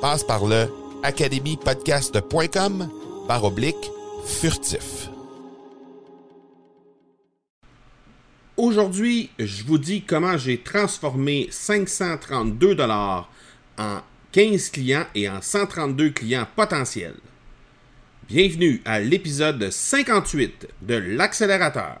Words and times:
Passe 0.00 0.24
par 0.24 0.46
le 0.46 0.66
academypodcast.com 1.02 2.88
par 3.28 3.44
oblique 3.44 3.90
furtif. 4.24 5.10
Aujourd'hui, 8.56 9.30
je 9.38 9.62
vous 9.64 9.76
dis 9.76 10.02
comment 10.02 10.38
j'ai 10.38 10.58
transformé 10.58 11.48
532 11.50 12.74
dollars 12.74 13.30
en 13.78 13.98
15 14.32 14.70
clients 14.70 15.06
et 15.14 15.28
en 15.28 15.42
132 15.42 16.10
clients 16.10 16.46
potentiels. 16.56 17.16
Bienvenue 18.26 18.80
à 18.86 19.00
l'épisode 19.00 19.70
58 19.70 20.68
de 20.80 20.94
l'accélérateur. 20.94 22.00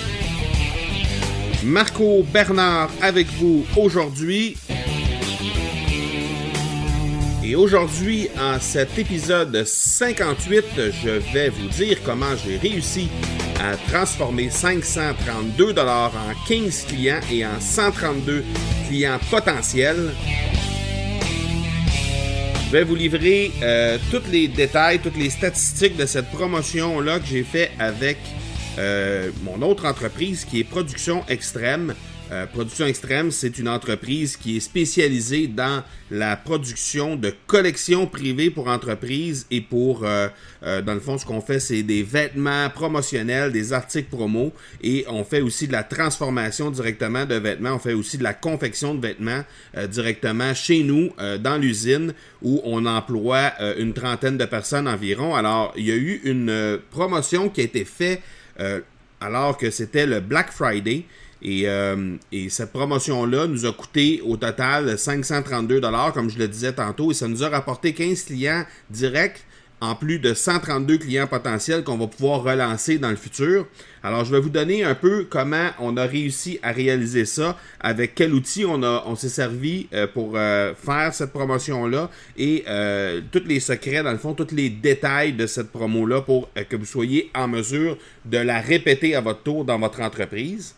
Marco 1.63 2.23
Bernard 2.23 2.89
avec 3.01 3.27
vous 3.33 3.65
aujourd'hui. 3.77 4.57
Et 7.43 7.55
aujourd'hui, 7.55 8.29
en 8.39 8.59
cet 8.59 8.97
épisode 8.97 9.63
58, 9.63 10.63
je 11.03 11.09
vais 11.33 11.49
vous 11.49 11.67
dire 11.67 11.97
comment 12.03 12.35
j'ai 12.35 12.57
réussi 12.57 13.09
à 13.59 13.77
transformer 13.91 14.49
532 14.49 15.73
dollars 15.73 16.13
en 16.15 16.47
15 16.47 16.85
clients 16.87 17.19
et 17.31 17.45
en 17.45 17.59
132 17.59 18.43
clients 18.87 19.19
potentiels. 19.29 20.11
Je 22.67 22.71
vais 22.71 22.83
vous 22.83 22.95
livrer 22.95 23.51
euh, 23.61 23.97
tous 24.09 24.23
les 24.31 24.47
détails, 24.47 24.99
toutes 24.99 25.17
les 25.17 25.29
statistiques 25.29 25.97
de 25.97 26.05
cette 26.05 26.31
promotion-là 26.31 27.19
que 27.19 27.25
j'ai 27.27 27.43
fait 27.43 27.71
avec 27.77 28.17
euh, 28.77 29.31
mon 29.43 29.61
autre 29.61 29.85
entreprise 29.85 30.45
qui 30.45 30.61
est 30.61 30.63
Production 30.63 31.23
Extrême. 31.27 31.93
Euh, 32.31 32.45
production 32.45 32.85
Extrême, 32.85 33.29
c'est 33.29 33.59
une 33.59 33.67
entreprise 33.67 34.37
qui 34.37 34.55
est 34.55 34.61
spécialisée 34.61 35.47
dans 35.47 35.83
la 36.09 36.37
production 36.37 37.17
de 37.17 37.33
collections 37.47 38.07
privées 38.07 38.49
pour 38.49 38.69
entreprises 38.69 39.45
et 39.51 39.59
pour, 39.59 40.05
euh, 40.05 40.29
dans 40.61 40.93
le 40.93 41.01
fond, 41.01 41.17
ce 41.17 41.25
qu'on 41.25 41.41
fait, 41.41 41.59
c'est 41.59 41.83
des 41.83 42.03
vêtements 42.03 42.69
promotionnels, 42.69 43.51
des 43.51 43.73
articles 43.73 44.07
promo 44.09 44.53
et 44.81 45.03
on 45.09 45.25
fait 45.25 45.41
aussi 45.41 45.67
de 45.67 45.73
la 45.73 45.83
transformation 45.83 46.71
directement 46.71 47.25
de 47.25 47.35
vêtements. 47.35 47.73
On 47.73 47.79
fait 47.79 47.93
aussi 47.93 48.17
de 48.17 48.23
la 48.23 48.33
confection 48.33 48.95
de 48.95 49.05
vêtements 49.05 49.43
directement 49.89 50.53
chez 50.53 50.83
nous, 50.83 51.11
dans 51.41 51.57
l'usine, 51.57 52.13
où 52.41 52.61
on 52.63 52.85
emploie 52.85 53.51
une 53.77 53.93
trentaine 53.93 54.37
de 54.37 54.45
personnes 54.45 54.87
environ. 54.87 55.35
Alors, 55.35 55.73
il 55.75 55.85
y 55.85 55.91
a 55.91 55.95
eu 55.95 56.21
une 56.23 56.79
promotion 56.91 57.49
qui 57.49 57.59
a 57.59 57.63
été 57.65 57.83
faite 57.83 58.21
euh, 58.61 58.79
alors 59.19 59.57
que 59.57 59.69
c'était 59.69 60.05
le 60.05 60.19
Black 60.19 60.51
Friday. 60.51 61.05
Euh, 61.43 62.17
et, 62.31 62.49
cette 62.49 62.71
promotion-là 62.71 63.47
nous 63.47 63.65
a 63.65 63.73
coûté 63.73 64.21
au 64.23 64.37
total 64.37 64.97
532 64.97 65.81
comme 66.13 66.29
je 66.29 66.37
le 66.37 66.47
disais 66.47 66.73
tantôt, 66.73 67.11
et 67.11 67.13
ça 67.15 67.27
nous 67.27 67.43
a 67.43 67.49
rapporté 67.49 67.93
15 67.93 68.25
clients 68.25 68.63
directs 68.89 69.43
en 69.81 69.95
plus 69.95 70.19
de 70.19 70.33
132 70.33 70.99
clients 70.99 71.27
potentiels 71.27 71.83
qu'on 71.83 71.97
va 71.97 72.07
pouvoir 72.07 72.43
relancer 72.43 72.99
dans 72.99 73.09
le 73.09 73.15
futur. 73.15 73.67
Alors, 74.03 74.23
je 74.25 74.31
vais 74.31 74.39
vous 74.39 74.49
donner 74.49 74.83
un 74.83 74.95
peu 74.95 75.25
comment 75.29 75.69
on 75.79 75.97
a 75.97 76.05
réussi 76.05 76.59
à 76.61 76.71
réaliser 76.71 77.25
ça, 77.25 77.57
avec 77.79 78.15
quel 78.15 78.33
outil 78.33 78.63
on, 78.65 79.15
s'est 79.15 79.29
servi 79.29 79.87
euh, 79.93 80.07
pour 80.07 80.33
euh, 80.35 80.73
faire 80.75 81.13
cette 81.13 81.31
promotion-là 81.31 82.09
et 82.37 82.63
euh, 82.67 83.21
tous 83.31 83.43
les 83.45 83.59
secrets, 83.59 84.03
dans 84.03 84.11
le 84.11 84.17
fond, 84.17 84.33
tous 84.33 84.53
les 84.55 84.69
détails 84.69 85.33
de 85.33 85.47
cette 85.47 85.71
promo-là 85.71 86.21
pour 86.21 86.49
que 86.69 86.75
vous 86.75 86.85
soyez 86.85 87.31
en 87.33 87.47
mesure 87.47 87.97
de 88.25 88.37
la 88.37 88.61
répéter 88.61 89.15
à 89.15 89.21
votre 89.21 89.41
tour 89.41 89.65
dans 89.65 89.79
votre 89.79 90.01
entreprise. 90.01 90.75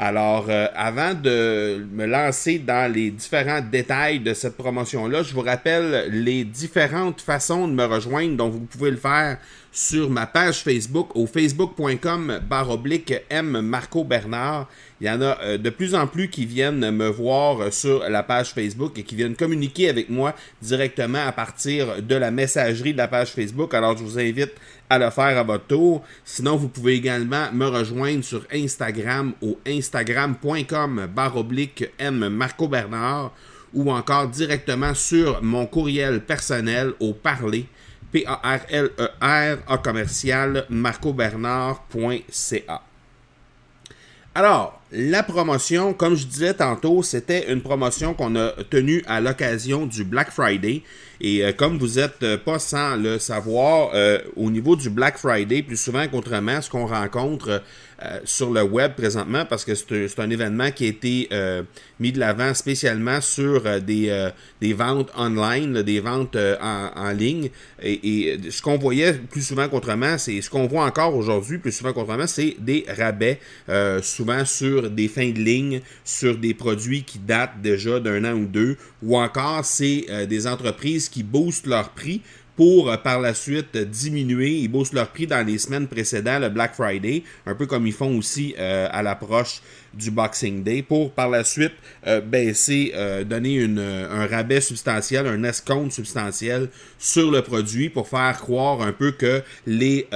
Alors, 0.00 0.46
euh, 0.48 0.68
avant 0.76 1.12
de 1.12 1.84
me 1.92 2.06
lancer 2.06 2.60
dans 2.60 2.92
les 2.92 3.10
différents 3.10 3.60
détails 3.60 4.20
de 4.20 4.32
cette 4.32 4.56
promotion-là, 4.56 5.24
je 5.24 5.34
vous 5.34 5.40
rappelle 5.40 6.08
les 6.12 6.44
différentes 6.44 7.20
façons 7.20 7.66
de 7.66 7.72
me 7.72 7.84
rejoindre 7.84 8.36
dont 8.36 8.48
vous 8.48 8.60
pouvez 8.60 8.92
le 8.92 8.96
faire 8.96 9.38
sur 9.72 10.08
ma 10.08 10.26
page 10.26 10.62
Facebook 10.62 11.16
au 11.16 11.26
facebook.com 11.26 12.40
baroblique 12.48 13.12
M 13.28 13.60
Marco 13.60 14.04
Bernard. 14.04 14.68
Il 15.00 15.08
y 15.08 15.10
en 15.10 15.20
a 15.20 15.36
euh, 15.42 15.58
de 15.58 15.70
plus 15.70 15.96
en 15.96 16.06
plus 16.06 16.28
qui 16.30 16.46
viennent 16.46 16.92
me 16.92 17.08
voir 17.08 17.72
sur 17.72 18.08
la 18.08 18.22
page 18.22 18.52
Facebook 18.52 18.98
et 18.98 19.02
qui 19.02 19.16
viennent 19.16 19.36
communiquer 19.36 19.88
avec 19.88 20.10
moi 20.10 20.32
directement 20.62 21.26
à 21.26 21.32
partir 21.32 22.02
de 22.02 22.14
la 22.14 22.30
messagerie 22.30 22.92
de 22.92 22.98
la 22.98 23.08
page 23.08 23.32
Facebook. 23.32 23.74
Alors 23.74 23.96
je 23.96 24.04
vous 24.04 24.18
invite 24.20 24.52
à 24.90 24.98
le 24.98 25.10
faire 25.10 25.38
à 25.38 25.42
votre 25.42 25.66
tour. 25.66 26.02
Sinon, 26.24 26.56
vous 26.56 26.68
pouvez 26.68 26.94
également 26.94 27.52
me 27.52 27.66
rejoindre 27.66 28.24
sur 28.24 28.46
Instagram 28.52 29.32
au 29.42 29.58
instagram.com 29.66 31.08
baroblique 31.14 31.90
M 31.98 32.28
Marco 32.28 32.68
Bernard 32.68 33.32
ou 33.74 33.92
encore 33.92 34.28
directement 34.28 34.94
sur 34.94 35.42
mon 35.42 35.66
courriel 35.66 36.24
personnel 36.24 36.92
au 37.00 37.12
parler 37.12 37.66
P-A-R-L-E-R 38.12 39.58
A 39.66 39.78
commercial 39.78 40.64
marcobernard.ca. 40.70 42.82
Alors, 44.34 44.77
la 44.90 45.22
promotion, 45.22 45.92
comme 45.92 46.16
je 46.16 46.26
disais 46.26 46.54
tantôt, 46.54 47.02
c'était 47.02 47.52
une 47.52 47.60
promotion 47.60 48.14
qu'on 48.14 48.36
a 48.36 48.52
tenue 48.70 49.02
à 49.06 49.20
l'occasion 49.20 49.86
du 49.86 50.04
Black 50.04 50.30
Friday. 50.30 50.82
Et 51.20 51.44
euh, 51.44 51.52
comme 51.52 51.78
vous 51.78 51.98
n'êtes 51.98 52.22
euh, 52.22 52.36
pas 52.36 52.58
sans 52.58 52.96
le 52.96 53.18
savoir, 53.18 53.90
euh, 53.94 54.18
au 54.36 54.50
niveau 54.50 54.76
du 54.76 54.90
Black 54.90 55.18
Friday, 55.18 55.62
plus 55.62 55.76
souvent 55.76 56.06
qu'autrement, 56.06 56.60
ce 56.60 56.70
qu'on 56.70 56.86
rencontre 56.86 57.62
sur 58.22 58.52
le 58.52 58.62
web 58.62 58.94
présentement, 58.94 59.44
parce 59.44 59.64
que 59.64 59.74
c'est 59.74 60.20
un 60.20 60.30
événement 60.30 60.70
qui 60.70 60.84
a 60.84 60.86
été 60.86 61.28
mis 61.98 62.12
de 62.12 62.20
l'avant 62.20 62.54
spécialement 62.54 63.20
sur 63.20 63.80
des, 63.80 64.30
des 64.60 64.72
ventes 64.72 65.10
online, 65.18 65.82
des 65.82 65.98
ventes 65.98 66.36
en, 66.36 67.10
ligne. 67.10 67.50
Et, 67.82 68.30
et 68.30 68.50
ce 68.52 68.62
qu'on 68.62 68.78
voyait 68.78 69.14
plus 69.14 69.42
souvent 69.42 69.68
qu'autrement, 69.68 70.16
c'est 70.16 70.40
ce 70.40 70.48
qu'on 70.48 70.68
voit 70.68 70.84
encore 70.84 71.16
aujourd'hui, 71.16 71.58
plus 71.58 71.72
souvent 71.72 71.92
qu'autrement, 71.92 72.28
c'est 72.28 72.54
des 72.60 72.86
rabais, 72.96 73.40
souvent 74.00 74.44
sur 74.44 74.77
des 74.82 75.08
fins 75.08 75.30
de 75.30 75.38
ligne, 75.38 75.80
sur 76.04 76.36
des 76.36 76.54
produits 76.54 77.02
qui 77.02 77.18
datent 77.18 77.60
déjà 77.62 78.00
d'un 78.00 78.24
an 78.24 78.34
ou 78.34 78.46
deux, 78.46 78.76
ou 79.02 79.18
encore 79.18 79.64
c'est 79.64 80.06
euh, 80.08 80.26
des 80.26 80.46
entreprises 80.46 81.08
qui 81.08 81.22
boostent 81.22 81.66
leur 81.66 81.90
prix 81.90 82.22
pour 82.56 82.90
euh, 82.90 82.96
par 82.96 83.20
la 83.20 83.34
suite 83.34 83.76
diminuer. 83.76 84.50
Ils 84.50 84.68
boostent 84.68 84.94
leur 84.94 85.08
prix 85.08 85.26
dans 85.26 85.46
les 85.46 85.58
semaines 85.58 85.86
précédentes, 85.86 86.42
le 86.42 86.48
Black 86.48 86.74
Friday, 86.74 87.22
un 87.46 87.54
peu 87.54 87.66
comme 87.66 87.86
ils 87.86 87.92
font 87.92 88.18
aussi 88.18 88.54
euh, 88.58 88.88
à 88.90 89.02
l'approche 89.02 89.62
du 89.94 90.10
Boxing 90.10 90.62
Day, 90.62 90.82
pour 90.82 91.12
par 91.12 91.28
la 91.28 91.44
suite 91.44 91.72
euh, 92.06 92.20
baisser, 92.20 92.92
donner 93.26 93.54
une, 93.54 93.78
un 93.78 94.26
rabais 94.26 94.60
substantiel, 94.60 95.26
un 95.26 95.42
escompte 95.44 95.92
substantiel 95.92 96.68
sur 96.98 97.30
le 97.30 97.42
produit 97.42 97.88
pour 97.88 98.08
faire 98.08 98.36
croire 98.38 98.82
un 98.82 98.92
peu 98.92 99.12
que 99.12 99.42
les, 99.66 100.06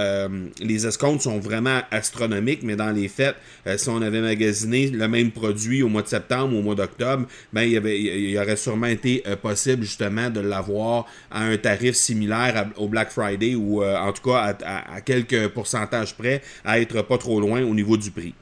les 0.61 0.87
escomptes 0.87 1.23
sont 1.23 1.39
vraiment 1.39 1.81
astronomiques, 1.91 2.63
mais 2.63 2.77
dans 2.77 2.91
les 2.91 3.09
faits, 3.09 3.37
si 3.77 3.89
on 3.89 4.03
avait 4.03 4.21
magasiné 4.21 4.89
le 4.89 5.09
même 5.09 5.31
produit 5.31 5.83
au 5.83 5.89
mois 5.89 6.03
de 6.03 6.09
septembre 6.09 6.55
ou 6.55 6.59
au 6.59 6.63
mois 6.63 6.75
d'octobre, 6.75 7.27
ben, 7.53 7.63
il, 7.63 7.71
y 7.71 7.77
avait, 7.77 8.01
il 8.01 8.39
aurait 8.39 8.57
sûrement 8.57 8.87
été 8.87 9.23
possible 9.41 9.83
justement 9.83 10.31
de 10.31 10.41
l'avoir 10.41 11.07
à 11.31 11.45
un 11.45 11.57
tarif 11.57 11.95
similaire 11.95 12.69
au 12.77 12.89
Black 12.89 13.11
Friday 13.11 13.55
ou 13.55 13.83
euh, 13.83 13.97
en 13.97 14.13
tout 14.13 14.23
cas 14.23 14.57
à, 14.65 15.01
quelques 15.01 15.49
pourcentages 15.49 16.15
près 16.17 16.43
à 16.65 16.81
être 16.81 17.03
pas 17.03 17.19
trop 17.19 17.41
loin 17.41 17.63
au 17.63 17.75
niveau 17.75 17.97
du 17.97 18.11
prix. 18.11 18.35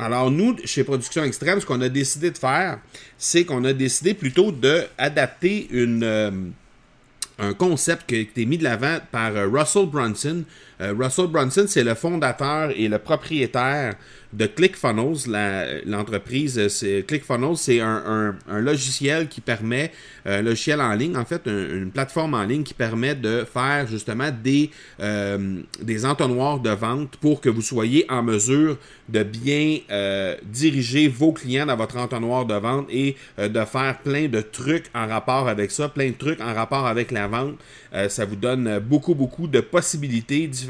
Alors 0.00 0.30
nous, 0.30 0.56
chez 0.64 0.82
Production 0.82 1.22
Extrême, 1.24 1.60
ce 1.60 1.66
qu'on 1.66 1.80
a 1.82 1.90
décidé 1.90 2.30
de 2.30 2.38
faire, 2.38 2.78
c'est 3.18 3.44
qu'on 3.44 3.64
a 3.64 3.74
décidé 3.74 4.14
plutôt 4.14 4.50
d'adapter. 4.50 5.68
Euh, 5.72 6.30
un 7.42 7.54
concept 7.54 8.06
qui 8.06 8.14
a 8.16 8.18
été 8.18 8.44
mis 8.44 8.58
de 8.58 8.64
l'avant 8.64 8.98
par 9.10 9.34
euh, 9.34 9.48
Russell 9.48 9.86
Brunson. 9.86 10.44
Russell 10.80 11.26
Brunson, 11.26 11.66
c'est 11.68 11.84
le 11.84 11.94
fondateur 11.94 12.70
et 12.74 12.88
le 12.88 12.98
propriétaire 12.98 13.96
de 14.32 14.46
ClickFunnels. 14.46 15.82
L'entreprise, 15.86 16.68
c'est 16.68 17.04
ClickFunnels, 17.06 17.56
c'est 17.56 17.80
un, 17.80 18.36
logiciel 18.48 19.28
qui 19.28 19.40
permet, 19.40 19.92
euh, 20.26 20.38
un 20.38 20.42
logiciel 20.42 20.80
en 20.80 20.92
ligne, 20.94 21.16
en 21.16 21.24
fait, 21.24 21.42
une 21.46 21.90
plateforme 21.90 22.34
en 22.34 22.44
ligne 22.44 22.62
qui 22.62 22.74
permet 22.74 23.14
de 23.14 23.44
faire 23.44 23.86
justement 23.86 24.30
des, 24.30 24.70
euh, 25.00 25.62
entonnoirs 26.04 26.60
de 26.60 26.70
vente 26.70 27.16
pour 27.16 27.40
que 27.40 27.48
vous 27.48 27.62
soyez 27.62 28.06
en 28.10 28.22
mesure 28.22 28.78
de 29.08 29.22
bien 29.22 29.78
euh, 29.90 30.36
diriger 30.44 31.08
vos 31.08 31.32
clients 31.32 31.66
dans 31.66 31.76
votre 31.76 31.96
entonnoir 31.96 32.46
de 32.46 32.54
vente 32.54 32.86
et 32.90 33.16
de 33.38 33.64
faire 33.64 33.98
plein 34.04 34.28
de 34.28 34.40
trucs 34.40 34.86
en 34.94 35.06
rapport 35.06 35.48
avec 35.48 35.70
ça, 35.70 35.88
plein 35.88 36.08
de 36.10 36.14
trucs 36.14 36.40
en 36.40 36.54
rapport 36.54 36.86
avec 36.86 37.10
la 37.10 37.26
vente. 37.26 37.56
ça 38.08 38.24
vous 38.24 38.36
donne 38.36 38.78
beaucoup, 38.78 39.14
beaucoup 39.14 39.46
de 39.46 39.60
possibilités 39.60 40.46
différentes 40.46 40.69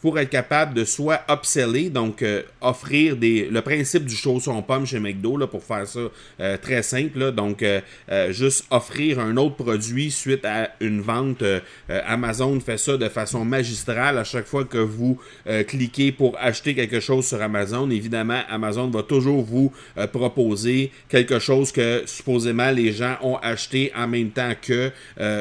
pour 0.00 0.18
être 0.18 0.30
capable 0.30 0.74
de 0.74 0.84
soit 0.84 1.22
upseller, 1.30 1.88
donc 1.90 2.24
offrir 2.60 3.16
des, 3.16 3.48
le 3.50 3.62
principe 3.62 4.04
du 4.04 4.14
chausson 4.14 4.62
pomme 4.62 4.86
chez 4.86 5.00
McDo, 5.00 5.36
là, 5.36 5.46
pour 5.46 5.62
faire 5.62 5.86
ça 5.86 6.00
euh, 6.40 6.56
très 6.56 6.82
simple. 6.82 7.32
donc, 7.32 7.62
euh, 7.62 7.80
euh, 8.10 8.32
juste 8.32 8.66
offrir 8.70 9.20
un 9.20 9.36
autre 9.36 9.56
produit 9.56 10.10
suite 10.10 10.44
à 10.44 10.70
une 10.80 11.00
vente. 11.00 11.42
Amazon 11.88 12.58
fait 12.60 12.78
ça 12.78 12.96
de 12.96 13.08
façon 13.08 13.44
magistrale 13.44 14.18
à 14.18 14.24
chaque 14.24 14.46
fois 14.46 14.64
que 14.64 14.78
vous 14.78 15.18
cliquez 15.68 16.12
pour 16.12 16.36
acheter 16.38 16.74
quelque 16.74 17.00
chose 17.00 17.26
sur 17.26 17.40
Amazon. 17.40 17.90
Évidemment, 17.90 18.40
Amazon 18.48 18.88
va 18.88 19.02
toujours 19.02 19.42
vous 19.42 19.72
proposer 20.12 20.90
quelque 21.08 21.38
chose 21.38 21.72
que 21.72 22.02
supposément 22.06 22.70
les 22.70 22.92
gens 22.92 23.16
ont 23.22 23.36
acheté 23.36 23.92
en 23.96 24.08
même 24.08 24.30
temps 24.30 24.52
que 24.60 24.90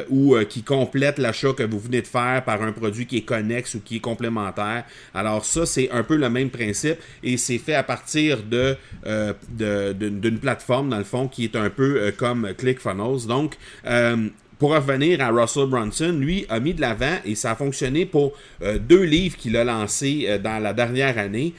ou 0.09 0.35
qui 0.49 0.63
complète 0.63 1.17
l'achat 1.17 1.53
que 1.53 1.63
vous 1.63 1.79
venez 1.79 2.01
de 2.01 2.07
faire 2.07 2.43
par 2.45 2.61
un 2.61 2.71
produit 2.71 3.05
qui 3.05 3.17
est 3.17 3.21
connexe 3.21 3.72
ou 3.75 3.79
qui 3.79 3.97
est 3.97 3.99
complémentaire. 3.99 4.85
Alors 5.13 5.45
ça, 5.45 5.65
c'est 5.65 5.89
un 5.91 6.03
peu 6.03 6.15
le 6.15 6.29
même 6.29 6.49
principe 6.49 6.97
et 7.23 7.37
c'est 7.37 7.57
fait 7.57 7.75
à 7.75 7.83
partir 7.83 8.39
euh, 8.53 9.33
de, 9.49 9.93
d'une 9.93 10.39
plateforme, 10.39 10.89
dans 10.89 10.97
le 10.97 11.03
fond, 11.03 11.27
qui 11.27 11.45
est 11.45 11.55
un 11.55 11.69
peu 11.69 11.97
euh, 11.97 12.11
comme 12.11 12.49
ClickFunnels. 12.57 13.27
Donc, 13.27 13.55
euh, 13.85 14.29
pour 14.59 14.71
revenir 14.73 15.19
à 15.19 15.29
Russell 15.29 15.67
Brunson, 15.67 16.15
lui 16.17 16.45
a 16.47 16.59
mis 16.59 16.73
de 16.73 16.79
l'avant 16.79 17.17
et 17.25 17.35
ça 17.35 17.51
a 17.51 17.55
fonctionné 17.55 18.05
pour 18.05 18.31
deux 18.79 19.01
livres 19.03 19.35
qu'il 19.35 19.57
a 19.57 19.65
lancés 19.65 20.39
dans 20.41 20.63
la 20.63 20.71
dernière 20.71 21.17
année. 21.17 21.53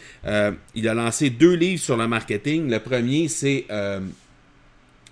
il 0.75 0.89
a 0.89 0.95
lancé 0.95 1.29
deux 1.29 1.53
livres 1.53 1.83
sur 1.83 1.99
le 1.99 2.09
marketing. 2.09 2.71
Le 2.71 2.79
premier, 2.79 3.29
c'est 3.29 3.67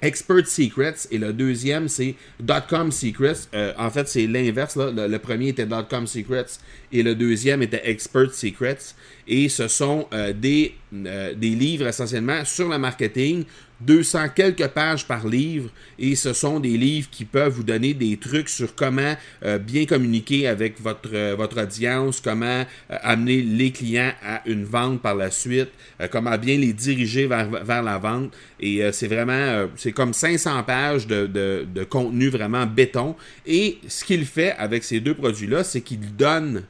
Expert 0.03 0.47
Secrets 0.47 1.07
et 1.11 1.19
le 1.19 1.33
deuxième 1.33 1.89
c'est 1.89 2.17
Dotcom 2.41 2.91
Secrets. 2.91 3.49
Euh, 3.55 3.73
en 3.79 3.89
fait, 3.91 4.09
c'est 4.09 4.27
l'inverse. 4.27 4.77
Le, 4.77 5.07
le, 5.07 5.19
premier 5.19 5.49
était 5.49 5.67
Dotcom 5.67 6.07
Secrets 6.07 6.59
et 6.91 7.03
le 7.03 7.15
deuxième 7.15 7.63
était 7.63 7.83
Expert 7.85 8.35
Secrets. 8.35 8.95
Et 9.27 9.49
ce 9.49 9.69
sont 9.69 10.07
euh, 10.13 10.33
des, 10.33 10.75
euh, 10.95 11.35
des 11.35 11.51
livres 11.51 11.87
essentiellement 11.87 12.45
sur 12.45 12.69
le 12.69 12.79
marketing 12.79 13.45
200 13.81 14.29
quelques 14.35 14.69
pages 14.69 15.07
par 15.09 15.27
livre 15.27 15.69
et 15.99 16.15
ce 16.15 16.33
sont 16.33 16.61
des 16.61 16.77
livres 16.77 17.09
qui 17.11 17.25
peuvent 17.25 17.53
vous 17.53 17.65
donner 17.65 17.95
des 17.95 18.17
trucs 18.17 18.49
sur 18.49 18.77
comment 18.77 19.17
euh, 19.45 19.59
bien 19.59 19.87
communiquer 19.87 20.47
avec 20.47 20.81
votre, 20.81 21.35
votre 21.35 21.61
audience, 21.61 22.21
comment 22.21 22.65
amener 22.89 23.43
les 23.43 23.73
clients 23.73 24.13
à 24.25 24.43
une 24.47 24.65
vente 24.65 25.03
par 25.03 25.17
la 25.17 25.33
suite, 25.33 25.71
comment 26.13 26.39
bien 26.39 26.59
les 26.59 26.73
diriger 26.73 27.27
vers, 27.27 27.49
vers 27.65 27.83
la 27.83 27.99
vente. 27.99 28.33
Et 28.61 28.83
c'est 28.93 29.09
vraiment, 29.09 29.67
c'est 29.75 29.91
comme 29.91 30.13
500 30.13 30.63
pages 30.63 31.09
de, 31.09 31.27
de, 31.27 31.67
de, 31.75 31.83
contenu 31.83 32.29
vraiment 32.29 32.67
béton. 32.67 33.17
Et 33.47 33.79
ce 33.89 34.05
qu'il 34.05 34.25
fait 34.27 34.53
avec 34.59 34.85
ces 34.85 35.01
deux 35.01 35.15
produits-là, 35.15 35.65
c'est 35.65 35.81
qu'il 35.81 36.15
donne 36.15 36.63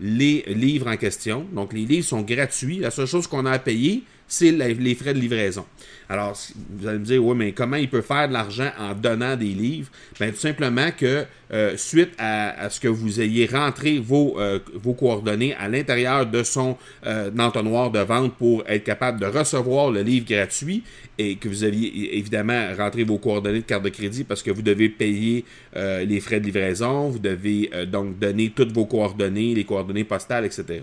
les 0.00 0.42
livres 0.48 0.88
en 0.88 0.96
question. 0.96 1.46
Donc 1.52 1.72
les 1.72 1.84
livres 1.84 2.06
sont 2.06 2.22
gratuits. 2.22 2.78
La 2.78 2.90
seule 2.90 3.06
chose 3.06 3.26
qu'on 3.26 3.46
a 3.46 3.52
à 3.52 3.58
payer, 3.58 4.04
c'est 4.30 4.52
les 4.52 4.94
frais 4.94 5.12
de 5.12 5.18
livraison. 5.18 5.66
Alors, 6.08 6.36
vous 6.70 6.88
allez 6.88 6.98
me 6.98 7.04
dire, 7.04 7.24
oui, 7.24 7.36
mais 7.36 7.52
comment 7.52 7.76
il 7.76 7.88
peut 7.88 8.00
faire 8.00 8.28
de 8.28 8.32
l'argent 8.32 8.70
en 8.78 8.94
donnant 8.94 9.36
des 9.36 9.46
livres? 9.46 9.90
Bien, 10.18 10.30
tout 10.30 10.38
simplement 10.38 10.90
que 10.96 11.24
euh, 11.52 11.76
suite 11.76 12.10
à, 12.18 12.70
ce 12.70 12.80
que 12.80 12.88
vous 12.88 13.20
ayez 13.20 13.46
rentré 13.46 13.98
vos, 13.98 14.40
euh, 14.40 14.58
coordonnées 14.98 15.54
à 15.54 15.68
l'intérieur 15.68 16.26
de 16.26 16.42
son 16.42 16.76
euh, 17.06 17.30
entonnoir 17.38 17.90
de 17.90 18.00
vente 18.00 18.34
pour 18.36 18.64
être 18.68 18.84
capable 18.84 19.20
de 19.20 19.26
recevoir 19.26 19.90
le 19.90 20.02
livre 20.02 20.26
gratuit 20.26 20.84
et 21.18 21.36
que 21.36 21.48
vous 21.48 21.64
aviez 21.64 22.16
évidemment 22.16 22.68
rentré 22.76 23.04
vos 23.04 23.18
coordonnées 23.18 23.60
de 23.60 23.64
carte 23.64 23.84
de 23.84 23.88
crédit 23.88 24.24
parce 24.24 24.42
que 24.42 24.50
vous 24.50 24.62
devez 24.62 24.88
payer 24.88 25.44
les 25.76 26.20
frais 26.20 26.40
de 26.40 26.46
livraison, 26.46 27.10
vous 27.10 27.18
devez 27.18 27.70
donc 27.86 28.18
donner 28.18 28.52
toutes 28.56 28.72
vos 28.72 28.86
coordonnées, 28.86 29.54
les 29.54 29.64
coordonnées 29.64 30.04
postales, 30.04 30.46
etc 30.46 30.80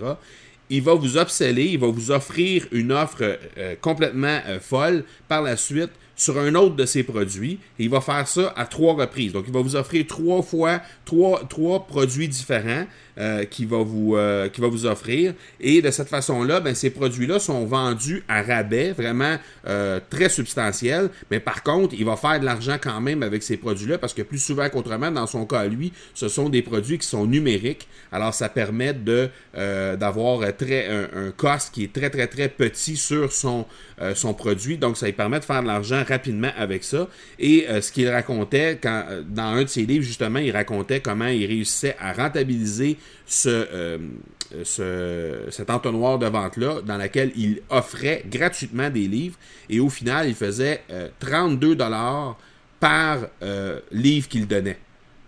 il 0.70 0.82
va 0.82 0.94
vous 0.94 1.18
obséler, 1.18 1.66
il 1.66 1.80
va 1.80 1.88
vous 1.88 2.12
offrir 2.12 2.66
une 2.72 2.92
offre 2.92 3.38
euh, 3.58 3.76
complètement 3.82 4.40
euh, 4.48 4.60
folle. 4.60 5.04
Par 5.28 5.42
la 5.42 5.58
suite 5.58 5.92
sur 6.18 6.38
un 6.38 6.54
autre 6.56 6.76
de 6.76 6.86
ses 6.86 7.04
produits. 7.04 7.60
Et 7.80 7.86
il 7.86 7.90
va 7.90 8.02
faire 8.02 8.28
ça 8.28 8.54
à 8.58 8.66
trois 8.66 8.96
reprises. 8.96 9.32
Donc, 9.32 9.46
il 9.48 9.54
va 9.54 9.62
vous 9.62 9.78
offrir 9.78 10.06
trois 10.06 10.42
fois 10.42 10.82
trois, 11.08 11.88
produits 11.88 12.28
différents 12.28 12.86
euh, 13.18 13.46
qu'il 13.46 13.68
va, 13.68 13.78
vous, 13.78 14.16
euh, 14.16 14.50
offrir. 14.84 15.34
Et 15.60 15.82
de 15.82 15.90
cette 15.90 16.10
façon-là, 16.10 16.60
ben, 16.60 16.76
ces 16.76 16.90
produits-là 16.90 17.40
sont 17.40 17.66
vendus 17.66 18.24
à 18.28 18.42
rabais, 18.42 18.92
vraiment 18.92 19.38
euh, 19.68 20.00
très 20.10 20.30
substantiel. 20.30 21.10
Mais 21.32 21.40
par 21.40 21.64
contre, 21.64 21.96
il 21.98 22.06
va 22.06 22.16
faire 22.16 22.40
de 22.40 22.46
l'argent 22.46 22.78
quand 22.82 23.02
même 23.02 23.24
avec 23.24 23.44
ces 23.44 23.58
produits-là 23.58 23.98
parce 23.98 24.14
que 24.14 24.22
plus 24.22 24.40
souvent 24.40 24.70
qu'autrement, 24.70 25.12
dans 25.12 25.28
son 25.28 25.46
cas, 25.46 25.66
lui, 25.66 25.94
ce 26.14 26.28
sont 26.28 26.50
des 26.50 26.62
produits 26.62 26.98
qui 26.98 27.08
sont 27.08 27.26
numériques. 27.26 27.88
Alors, 28.12 28.34
ça 28.34 28.50
permet 28.50 28.94
d'avoir 28.94 30.42
un, 30.42 30.48
un, 30.48 31.58
qui 31.72 31.84
est 31.84 31.94
très, 31.94 32.10
très, 32.10 32.28
très 32.28 32.50
petit 32.50 32.98
sur 32.98 33.32
son, 33.32 33.66
son 34.16 34.34
produit. 34.34 34.78
Donc, 34.78 34.98
ça 34.98 35.08
lui 35.08 35.14
permet 35.14 35.40
de 35.40 35.46
faire 35.46 35.62
de 35.62 35.68
l'argent 35.68 36.04
rapidement 36.08 36.52
avec 36.58 36.84
ça. 36.84 37.08
Et 37.40 37.68
euh, 37.70 37.82
ce 37.82 37.92
qu'il 37.92 38.10
racontait, 38.10 38.80
quand, 38.82 39.04
euh, 39.10 39.24
dans 39.28 39.44
un 39.44 39.64
de 39.64 39.68
ses 39.68 39.86
livres, 39.86 40.04
justement, 40.04 40.40
il 40.40 40.52
racontait 40.52 41.00
comment 41.00 41.28
il 41.28 41.46
réussissait 41.46 41.96
à 42.00 42.14
rentabiliser 42.14 42.98
ce, 43.26 43.50
euh, 43.50 43.98
ce, 44.64 45.48
cet 45.50 45.70
entonnoir 45.70 46.20
de 46.20 46.28
vente-là, 46.28 46.82
dans 46.82 46.98
lequel 46.98 47.32
il 47.36 47.62
offrait 47.70 48.24
gratuitement 48.30 48.90
des 48.90 49.08
livres. 49.08 49.38
Et 49.70 49.80
au 49.80 49.90
final, 49.90 50.28
il 50.28 50.36
faisait 50.36 50.84
32 51.20 51.76
dollars 51.76 52.38
par 52.80 53.28
livre 53.92 54.28
qu'il 54.30 54.48
donnait. 54.48 54.78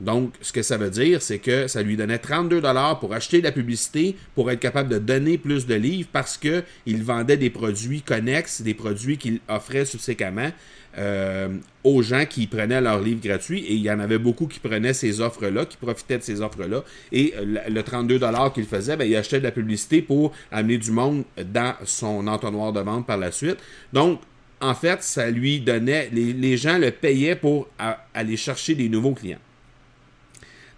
Donc, 0.02 0.34
ce 0.42 0.54
que 0.54 0.62
ça 0.62 0.78
veut 0.78 0.90
dire, 0.90 1.22
c'est 1.22 1.40
que 1.40 1.68
ça 1.68 1.84
lui 1.84 1.98
donnait 1.98 2.20
32 2.20 2.62
dollars 2.62 3.00
pour 3.00 3.14
acheter 3.14 3.40
de 3.40 3.44
la 3.44 3.52
publicité, 3.52 4.16
pour 4.34 4.50
être 4.50 4.60
capable 4.60 4.90
de 4.90 4.98
donner 4.98 5.38
plus 5.38 5.68
de 5.68 5.76
livres 5.76 6.10
parce 6.12 6.38
qu'il 6.38 7.04
vendait 7.04 7.38
des 7.38 7.50
produits 7.50 8.02
connexes, 8.02 8.62
des 8.62 8.74
produits 8.74 9.18
qu'il 9.18 9.40
offrait 9.50 9.86
subséquemment 9.86 10.52
euh, 10.98 11.50
aux 11.84 12.02
gens 12.02 12.26
qui 12.26 12.48
prenaient 12.48 12.80
leurs 12.80 13.02
livres 13.02 13.22
gratuits. 13.22 13.66
Et 13.66 13.74
il 13.74 13.82
y 13.82 13.92
en 13.92 14.00
avait 14.00 14.18
beaucoup 14.18 14.48
qui 14.48 14.60
prenaient 14.60 14.94
ces 14.94 15.20
offres-là, 15.20 15.66
qui 15.66 15.76
profitaient 15.76 16.18
de 16.18 16.24
ces 16.24 16.40
offres-là. 16.40 16.84
Et 17.12 17.34
le 17.68 17.82
32 17.82 18.20
dollars 18.20 18.54
qu'il 18.54 18.66
faisait, 18.66 18.96
ben, 18.96 19.06
il 19.06 19.16
achetait 19.18 19.40
de 19.40 19.44
la 19.44 19.52
publicité 19.52 20.02
pour 20.02 20.32
amener 20.52 20.78
du 20.78 20.92
monde 20.92 21.26
dans 21.46 21.76
son 21.84 22.26
entonnoir 22.28 22.72
de 22.72 22.80
vente 22.80 23.06
par 23.06 23.18
la 23.18 23.32
suite. 23.32 23.58
Donc, 23.92 24.22
en 24.62 24.76
fait, 24.76 25.04
ça 25.04 25.30
lui 25.30 25.60
donnait, 25.60 26.10
les 26.12 26.58
gens 26.58 26.78
le 26.78 26.92
payaient 26.92 27.36
pour 27.36 27.68
aller 28.14 28.36
chercher 28.36 28.76
des 28.76 28.90
nouveaux 28.90 29.14
clients. 29.14 29.40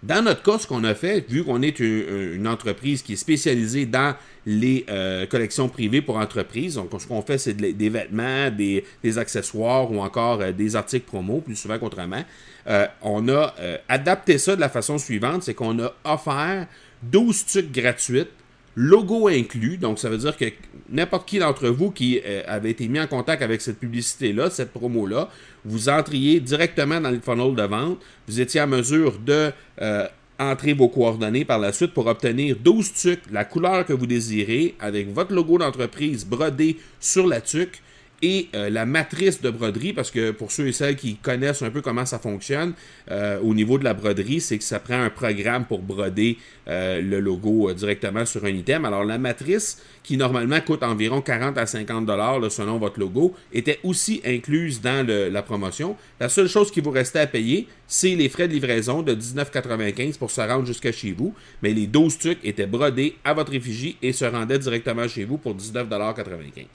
Dans 0.02 0.20
notre 0.20 0.42
cas, 0.42 0.58
ce 0.58 0.66
qu'on 0.66 0.82
a 0.82 0.96
fait, 0.96 1.24
vu 1.28 1.44
qu'on 1.44 1.62
est 1.62 1.78
une, 1.78 2.48
entreprise 2.48 3.02
qui 3.02 3.12
est 3.12 3.16
spécialisée 3.16 3.86
dans 3.86 4.16
les 4.44 4.84
euh, 4.90 5.26
collections 5.26 5.68
privées 5.68 6.02
pour 6.02 6.16
entreprises, 6.16 6.74
donc 6.74 6.90
ce 6.98 7.06
qu'on 7.06 7.22
fait, 7.22 7.38
c'est 7.38 7.54
des 7.54 7.88
vêtements, 7.88 8.50
des, 8.50 8.84
accessoires 9.16 9.92
ou 9.92 10.00
encore 10.00 10.40
euh, 10.40 10.50
des 10.50 10.74
articles 10.74 11.06
promo, 11.06 11.40
plus 11.40 11.54
souvent 11.54 11.78
qu'autrement. 11.78 12.24
Euh, 12.66 12.86
on 13.02 13.28
a 13.28 13.54
adapté 13.88 14.38
ça 14.38 14.56
de 14.56 14.60
la 14.60 14.68
façon 14.68 14.98
suivante, 14.98 15.44
c'est 15.44 15.54
qu'on 15.54 15.78
a 15.78 15.92
offert 16.04 16.66
12 17.04 17.46
trucs 17.46 17.72
gratuites 17.72 18.30
logo 18.74 19.28
inclus. 19.28 19.76
Donc, 19.76 19.98
ça 19.98 20.08
veut 20.08 20.18
dire 20.18 20.36
que 20.36 20.46
n'importe 20.90 21.28
qui 21.28 21.38
d'entre 21.38 21.68
vous 21.68 21.90
qui 21.90 22.20
euh, 22.24 22.42
avait 22.46 22.70
été 22.70 22.88
mis 22.88 23.00
en 23.00 23.06
contact 23.06 23.42
avec 23.42 23.60
cette 23.60 23.78
publicité-là, 23.78 24.50
cette 24.50 24.72
promo-là, 24.72 25.28
vous 25.64 25.88
entriez 25.88 26.40
directement 26.40 27.00
dans 27.00 27.10
le 27.10 27.20
funnel 27.20 27.54
de 27.54 27.62
vente. 27.62 27.98
Vous 28.26 28.40
étiez 28.40 28.60
en 28.60 28.66
mesure 28.66 29.18
de 29.18 29.52
euh, 29.80 30.06
entrer 30.38 30.72
vos 30.72 30.88
coordonnées 30.88 31.44
par 31.44 31.58
la 31.58 31.72
suite 31.72 31.92
pour 31.92 32.06
obtenir 32.06 32.56
12 32.56 32.92
tucs, 32.94 33.30
la 33.30 33.44
couleur 33.44 33.84
que 33.84 33.92
vous 33.92 34.06
désirez, 34.06 34.74
avec 34.80 35.12
votre 35.12 35.32
logo 35.32 35.58
d'entreprise 35.58 36.26
brodé 36.26 36.78
sur 37.00 37.26
la 37.26 37.40
tuque 37.40 37.82
et 38.22 38.48
euh, 38.54 38.70
la 38.70 38.86
matrice 38.86 39.42
de 39.42 39.50
broderie, 39.50 39.92
parce 39.92 40.12
que 40.12 40.30
pour 40.30 40.52
ceux 40.52 40.68
et 40.68 40.72
celles 40.72 40.94
qui 40.94 41.16
connaissent 41.16 41.62
un 41.62 41.70
peu 41.70 41.82
comment 41.82 42.06
ça 42.06 42.20
fonctionne 42.20 42.72
euh, 43.10 43.40
au 43.40 43.52
niveau 43.52 43.78
de 43.78 43.84
la 43.84 43.94
broderie, 43.94 44.40
c'est 44.40 44.58
que 44.58 44.64
ça 44.64 44.78
prend 44.78 45.02
un 45.02 45.10
programme 45.10 45.64
pour 45.64 45.80
broder 45.80 46.38
euh, 46.68 47.02
le 47.02 47.18
logo 47.18 47.72
directement 47.72 48.24
sur 48.24 48.44
un 48.44 48.50
item. 48.50 48.84
Alors 48.84 49.04
la 49.04 49.18
matrice, 49.18 49.82
qui 50.04 50.16
normalement 50.16 50.60
coûte 50.60 50.84
environ 50.84 51.20
40 51.20 51.58
à 51.58 51.66
50 51.66 52.06
dollars 52.06 52.50
selon 52.50 52.78
votre 52.78 53.00
logo, 53.00 53.34
était 53.52 53.80
aussi 53.82 54.22
incluse 54.24 54.80
dans 54.80 55.04
la 55.06 55.42
promotion. 55.42 55.96
La 56.20 56.28
seule 56.28 56.48
chose 56.48 56.70
qui 56.70 56.80
vous 56.80 56.90
restait 56.90 57.20
à 57.20 57.26
payer, 57.26 57.66
c'est 57.88 58.14
les 58.14 58.28
frais 58.28 58.46
de 58.46 58.52
livraison 58.52 59.02
de 59.02 59.14
19,95 59.14 60.16
pour 60.16 60.30
se 60.30 60.40
rendre 60.40 60.66
jusqu'à 60.66 60.92
chez 60.92 61.12
vous. 61.12 61.34
Mais 61.62 61.72
les 61.72 61.88
12 61.88 62.18
trucs 62.18 62.44
étaient 62.44 62.66
brodés 62.66 63.16
à 63.24 63.34
votre 63.34 63.52
effigie 63.52 63.96
et 64.00 64.12
se 64.12 64.24
rendaient 64.24 64.58
directement 64.58 65.08
chez 65.08 65.24
vous 65.24 65.38
pour 65.38 65.56
19,95 65.56 66.66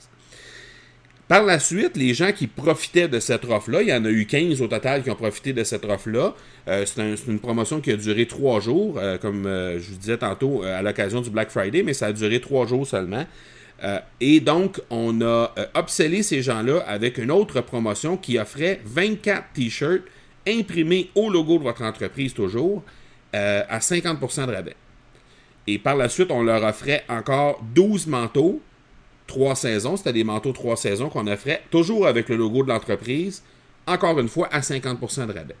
par 1.28 1.44
la 1.44 1.58
suite, 1.58 1.98
les 1.98 2.14
gens 2.14 2.32
qui 2.32 2.46
profitaient 2.46 3.06
de 3.06 3.20
cette 3.20 3.44
offre-là, 3.44 3.82
il 3.82 3.88
y 3.88 3.92
en 3.92 4.02
a 4.06 4.08
eu 4.08 4.24
15 4.24 4.62
au 4.62 4.66
total 4.66 5.02
qui 5.02 5.10
ont 5.10 5.14
profité 5.14 5.52
de 5.52 5.62
cette 5.62 5.84
offre-là. 5.84 6.34
Euh, 6.68 6.86
c'est 6.86 7.02
une 7.26 7.38
promotion 7.38 7.82
qui 7.82 7.92
a 7.92 7.96
duré 7.96 8.26
trois 8.26 8.60
jours, 8.60 8.98
euh, 8.98 9.18
comme 9.18 9.44
euh, 9.44 9.78
je 9.78 9.90
vous 9.90 9.98
disais 9.98 10.16
tantôt, 10.16 10.62
à 10.62 10.80
l'occasion 10.80 11.20
du 11.20 11.28
Black 11.28 11.50
Friday, 11.50 11.82
mais 11.82 11.92
ça 11.92 12.06
a 12.06 12.12
duré 12.14 12.40
trois 12.40 12.66
jours 12.66 12.86
seulement. 12.86 13.26
et 14.20 14.40
donc, 14.40 14.80
on 14.90 15.20
a 15.20 15.54
obsolé 15.74 16.24
ces 16.24 16.42
gens-là 16.42 16.78
avec 16.88 17.18
une 17.18 17.30
autre 17.30 17.60
promotion 17.60 18.16
qui 18.16 18.36
offrait 18.38 18.80
24 18.84 19.52
t-shirts 19.54 20.02
imprimés 20.48 21.10
au 21.14 21.30
logo 21.30 21.58
de 21.58 21.62
votre 21.62 21.82
entreprise 21.82 22.34
toujours 22.34 22.82
à 23.32 23.78
50% 23.78 24.46
de 24.46 24.52
rabais. 24.52 24.76
Et 25.68 25.78
par 25.78 25.94
la 25.94 26.08
suite, 26.08 26.32
on 26.32 26.42
leur 26.42 26.64
offrait 26.64 27.04
encore 27.08 27.62
12 27.74 28.08
manteaux 28.08 28.60
trois 29.28 29.54
saisons. 29.54 29.96
C'était 29.96 30.12
des 30.12 30.24
manteaux 30.24 30.50
trois 30.50 30.76
saisons 30.76 31.08
qu'on 31.08 31.28
offrait, 31.28 31.62
toujours 31.70 32.08
avec 32.08 32.28
le 32.28 32.34
logo 32.34 32.64
de 32.64 32.68
l'entreprise, 32.68 33.44
encore 33.86 34.18
une 34.18 34.28
fois 34.28 34.48
à 34.50 34.58
50% 34.58 35.28
de 35.28 35.32
rabais. 35.32 35.54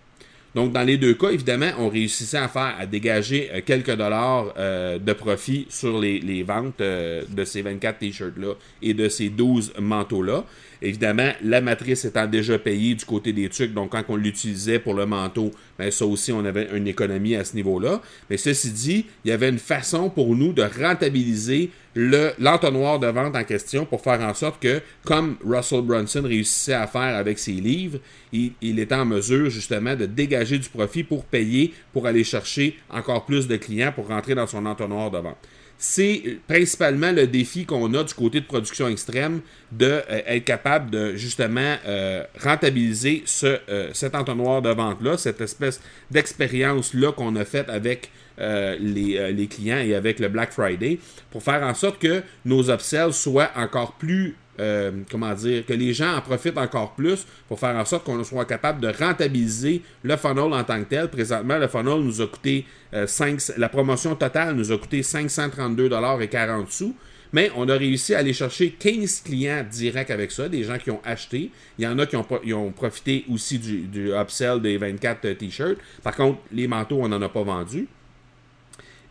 Donc, 0.54 0.72
dans 0.72 0.82
les 0.82 0.96
deux 0.96 1.14
cas, 1.14 1.28
évidemment, 1.28 1.70
on 1.78 1.88
réussissait 1.88 2.38
à 2.38 2.48
faire, 2.48 2.74
à 2.78 2.86
dégager 2.86 3.50
euh, 3.52 3.60
quelques 3.64 3.94
dollars 3.94 4.54
euh, 4.56 4.98
de 4.98 5.12
profit 5.12 5.66
sur 5.68 6.00
les, 6.00 6.42
ventes 6.42 6.80
euh, 6.80 7.22
de 7.28 7.44
ces 7.44 7.62
24 7.62 7.98
t-shirts-là 7.98 8.54
et 8.82 8.94
de 8.94 9.08
ces 9.08 9.28
12 9.28 9.74
manteaux-là. 9.78 10.44
Évidemment, 10.80 11.32
la 11.42 11.60
matrice 11.60 12.04
étant 12.04 12.26
déjà 12.26 12.58
payée 12.58 12.94
du 12.94 13.04
côté 13.04 13.32
des 13.32 13.48
trucs, 13.48 13.74
donc 13.74 13.90
quand 13.90 14.04
on 14.08 14.16
l'utilisait 14.16 14.78
pour 14.78 14.94
le 14.94 15.06
manteau, 15.06 15.50
ben 15.78 15.90
ça 15.90 16.06
aussi, 16.06 16.32
on 16.32 16.44
avait 16.44 16.68
une 16.72 16.86
économie 16.86 17.34
à 17.34 17.44
ce 17.44 17.56
niveau-là. 17.56 18.00
Mais 18.30 18.36
ceci 18.36 18.70
dit, 18.70 19.06
il 19.24 19.30
y 19.30 19.32
avait 19.32 19.48
une 19.48 19.58
façon 19.58 20.08
pour 20.08 20.36
nous 20.36 20.52
de 20.52 20.62
rentabiliser 20.62 21.70
l'entonnoir 21.94 23.00
de 23.00 23.08
vente 23.08 23.34
en 23.34 23.42
question 23.42 23.84
pour 23.84 24.02
faire 24.02 24.20
en 24.20 24.34
sorte 24.34 24.62
que, 24.62 24.80
comme 25.04 25.36
Russell 25.44 25.82
Brunson 25.82 26.22
réussissait 26.22 26.74
à 26.74 26.86
faire 26.86 27.16
avec 27.16 27.40
ses 27.40 27.52
livres, 27.52 27.98
il, 28.32 28.52
il 28.62 28.78
était 28.78 28.94
en 28.94 29.04
mesure 29.04 29.50
justement 29.50 29.96
de 29.96 30.06
dégager 30.06 30.58
du 30.58 30.68
profit 30.68 31.02
pour 31.02 31.24
payer, 31.24 31.74
pour 31.92 32.06
aller 32.06 32.22
chercher 32.22 32.78
encore 32.88 33.26
plus 33.26 33.48
de 33.48 33.56
clients 33.56 33.92
pour 33.92 34.06
rentrer 34.08 34.36
dans 34.36 34.46
son 34.46 34.64
entonnoir 34.64 35.10
de 35.10 35.18
vente 35.18 35.38
c'est 35.78 36.38
principalement 36.48 37.12
le 37.12 37.28
défi 37.28 37.64
qu'on 37.64 37.94
a 37.94 38.02
du 38.02 38.12
côté 38.12 38.40
de 38.40 38.46
production 38.46 38.88
extrême 38.88 39.40
de 39.70 39.86
euh, 39.86 40.20
être 40.26 40.44
capable 40.44 40.90
de 40.90 41.14
justement 41.14 41.76
euh, 41.86 42.24
rentabiliser 42.42 43.22
euh, 43.44 43.90
cet 43.92 44.16
entonnoir 44.16 44.60
de 44.60 44.70
vente-là, 44.70 45.16
cette 45.16 45.40
espèce 45.40 45.80
d'expérience-là 46.10 47.12
qu'on 47.12 47.36
a 47.36 47.44
faite 47.44 47.68
avec 47.70 48.10
les, 48.40 49.32
les, 49.32 49.46
clients 49.48 49.78
et 49.78 49.96
avec 49.96 50.20
le 50.20 50.28
Black 50.28 50.52
Friday 50.52 51.00
pour 51.32 51.42
faire 51.42 51.60
en 51.60 51.74
sorte 51.74 51.98
que 52.00 52.22
nos 52.44 52.70
upsells 52.70 53.12
soient 53.12 53.50
encore 53.56 53.94
plus 53.94 54.36
euh, 54.60 54.90
comment 55.10 55.34
dire, 55.34 55.64
que 55.64 55.72
les 55.72 55.92
gens 55.92 56.16
en 56.16 56.20
profitent 56.20 56.58
encore 56.58 56.94
plus 56.94 57.26
pour 57.48 57.58
faire 57.58 57.76
en 57.76 57.84
sorte 57.84 58.04
qu'on 58.04 58.22
soit 58.24 58.44
capable 58.44 58.80
de 58.80 58.88
rentabiliser 58.88 59.82
le 60.02 60.16
funnel 60.16 60.52
en 60.52 60.64
tant 60.64 60.78
que 60.82 60.88
tel. 60.88 61.08
Présentement, 61.08 61.58
le 61.58 61.68
funnel 61.68 62.00
nous 62.00 62.20
a 62.20 62.26
coûté 62.26 62.66
5, 63.06 63.40
euh, 63.50 63.52
la 63.58 63.68
promotion 63.68 64.14
totale 64.14 64.54
nous 64.54 64.72
a 64.72 64.78
coûté 64.78 65.02
532 65.02 65.90
et 66.20 66.28
40 66.28 66.70
sous. 66.70 66.94
Mais 67.32 67.50
on 67.56 67.68
a 67.68 67.74
réussi 67.74 68.14
à 68.14 68.18
aller 68.18 68.32
chercher 68.32 68.70
15 68.70 69.20
clients 69.20 69.64
directs 69.70 70.10
avec 70.10 70.32
ça, 70.32 70.48
des 70.48 70.64
gens 70.64 70.78
qui 70.78 70.90
ont 70.90 71.00
acheté. 71.04 71.50
Il 71.78 71.84
y 71.84 71.86
en 71.86 71.98
a 71.98 72.06
qui 72.06 72.16
ont, 72.16 72.26
ont 72.54 72.72
profité 72.72 73.24
aussi 73.30 73.58
du, 73.58 73.82
du, 73.82 74.12
upsell 74.14 74.60
des 74.62 74.78
24 74.78 75.24
euh, 75.24 75.34
t-shirts. 75.34 75.78
Par 76.02 76.16
contre, 76.16 76.38
les 76.52 76.66
manteaux, 76.66 76.98
on 77.00 77.08
n'en 77.08 77.20
a 77.20 77.28
pas 77.28 77.42
vendu. 77.42 77.86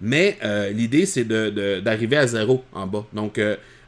Mais 0.01 0.37
l'idée, 0.73 1.05
c'est 1.05 1.23
d'arriver 1.25 2.17
à 2.17 2.27
zéro 2.27 2.63
en 2.73 2.85
bas. 2.85 3.05
Donc, 3.13 3.39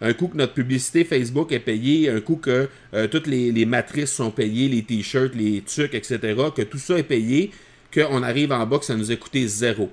un 0.02 0.14
coup 0.14 0.28
que 0.28 0.38
notre 0.38 0.54
publicité 0.54 1.04
Facebook 1.04 1.52
est 1.52 1.60
payée, 1.60 2.10
un 2.10 2.22
coup 2.22 2.38
que 2.38 2.70
euh, 2.94 3.08
toutes 3.08 3.28
les, 3.28 3.66
matrices 3.66 4.12
sont 4.12 4.32
payées, 4.32 4.70
les 4.70 4.84
t-shirts, 4.84 5.36
les 5.36 5.62
trucs, 5.62 5.94
etc., 5.94 6.20
que 6.56 6.62
tout 6.62 6.78
ça 6.78 6.98
est 6.98 7.04
payé, 7.04 7.52
qu'on 7.94 8.24
arrive 8.24 8.52
en 8.52 8.66
bas 8.66 8.80
que 8.80 8.86
ça 8.86 8.96
nous 8.96 9.12
a 9.12 9.16
coûté 9.16 9.48
zéro. 9.48 9.90